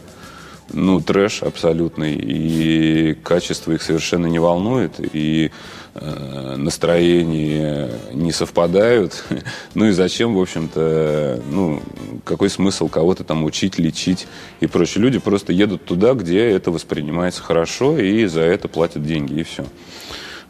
ну, 0.73 1.01
трэш 1.01 1.43
абсолютный, 1.43 2.15
и 2.15 3.13
качество 3.23 3.71
их 3.71 3.81
совершенно 3.81 4.27
не 4.27 4.39
волнует, 4.39 4.93
и 4.99 5.51
э, 5.95 6.55
настроения 6.57 7.89
не 8.13 8.31
совпадают. 8.31 9.23
ну 9.73 9.85
и 9.85 9.91
зачем, 9.91 10.35
в 10.35 10.41
общем-то, 10.41 11.41
ну, 11.49 11.81
какой 12.23 12.49
смысл 12.49 12.87
кого-то 12.87 13.23
там 13.23 13.43
учить, 13.43 13.77
лечить 13.79 14.27
и 14.59 14.67
прочее. 14.67 15.03
Люди 15.03 15.19
просто 15.19 15.53
едут 15.53 15.85
туда, 15.85 16.13
где 16.13 16.49
это 16.49 16.71
воспринимается 16.71 17.41
хорошо, 17.41 17.97
и 17.97 18.25
за 18.25 18.41
это 18.41 18.67
платят 18.67 19.05
деньги, 19.05 19.39
и 19.39 19.43
все. 19.43 19.65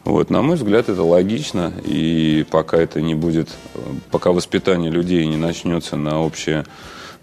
Вот, 0.04 0.30
на 0.30 0.42
мой 0.42 0.56
взгляд, 0.56 0.88
это 0.88 1.02
логично, 1.02 1.72
и 1.84 2.44
пока 2.50 2.76
это 2.76 3.00
не 3.00 3.14
будет, 3.14 3.50
э, 3.74 3.78
пока 4.10 4.32
воспитание 4.32 4.90
людей 4.90 5.26
не 5.26 5.36
начнется 5.36 5.96
на 5.96 6.20
общее 6.20 6.64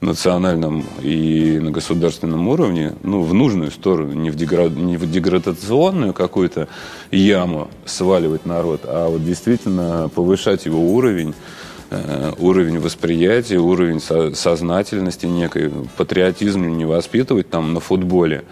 национальном 0.01 0.85
и 1.01 1.59
на 1.61 1.71
государственном 1.71 2.47
уровне, 2.47 2.93
ну, 3.03 3.21
в 3.21 3.33
нужную 3.33 3.71
сторону, 3.71 4.13
не 4.13 4.29
в, 4.29 4.35
дегра- 4.35 4.73
не 4.73 4.97
в 4.97 5.09
деградационную 5.11 6.13
какую-то 6.13 6.67
яму 7.11 7.67
сваливать 7.85 8.45
народ, 8.45 8.81
а 8.85 9.09
вот 9.09 9.25
действительно 9.25 10.09
повышать 10.13 10.65
его 10.65 10.79
уровень, 10.93 11.33
э, 11.89 12.31
уровень 12.39 12.79
восприятия, 12.79 13.57
уровень 13.57 13.99
со- 13.99 14.33
сознательности 14.35 15.25
некой, 15.25 15.71
патриотизм 15.97 16.63
не 16.65 16.85
воспитывать 16.85 17.49
там 17.49 17.73
на 17.73 17.79
футболе, 17.79 18.43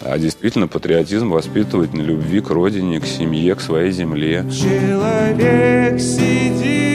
а 0.00 0.18
действительно 0.18 0.68
патриотизм 0.68 1.30
воспитывать 1.30 1.94
на 1.94 2.02
любви 2.02 2.40
к 2.40 2.50
родине, 2.50 3.00
к 3.00 3.06
семье, 3.06 3.54
к 3.54 3.60
своей 3.60 3.90
земле. 3.92 4.44
Человек 4.52 6.00
сидит 6.00 6.91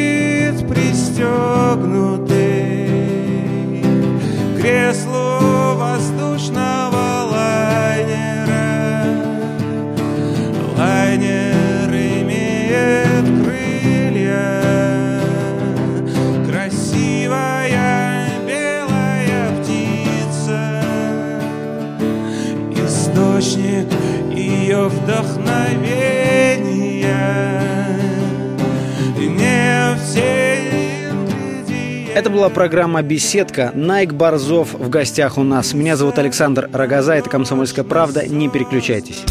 была 32.37 32.49
программа 32.49 33.01
«Беседка». 33.01 33.71
Найк 33.73 34.13
Борзов 34.13 34.73
в 34.73 34.89
гостях 34.89 35.39
у 35.39 35.43
нас. 35.43 35.73
Меня 35.73 35.97
зовут 35.97 36.19
Александр 36.19 36.69
Рогоза. 36.71 37.15
Это 37.15 37.31
«Комсомольская 37.31 37.83
правда». 37.83 38.27
Не 38.27 38.47
переключайтесь. 38.47 39.23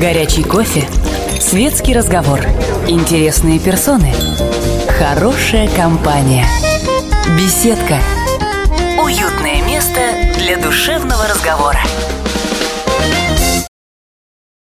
Горячий 0.00 0.44
кофе, 0.44 0.84
светский 1.40 1.92
разговор, 1.92 2.38
интересные 2.86 3.58
персоны, 3.58 4.14
хорошая 4.96 5.68
компания, 5.76 6.46
беседка, 7.36 7.98
уютное 9.02 9.60
место 9.66 10.00
для 10.38 10.58
душевного 10.58 11.26
разговора. 11.26 11.81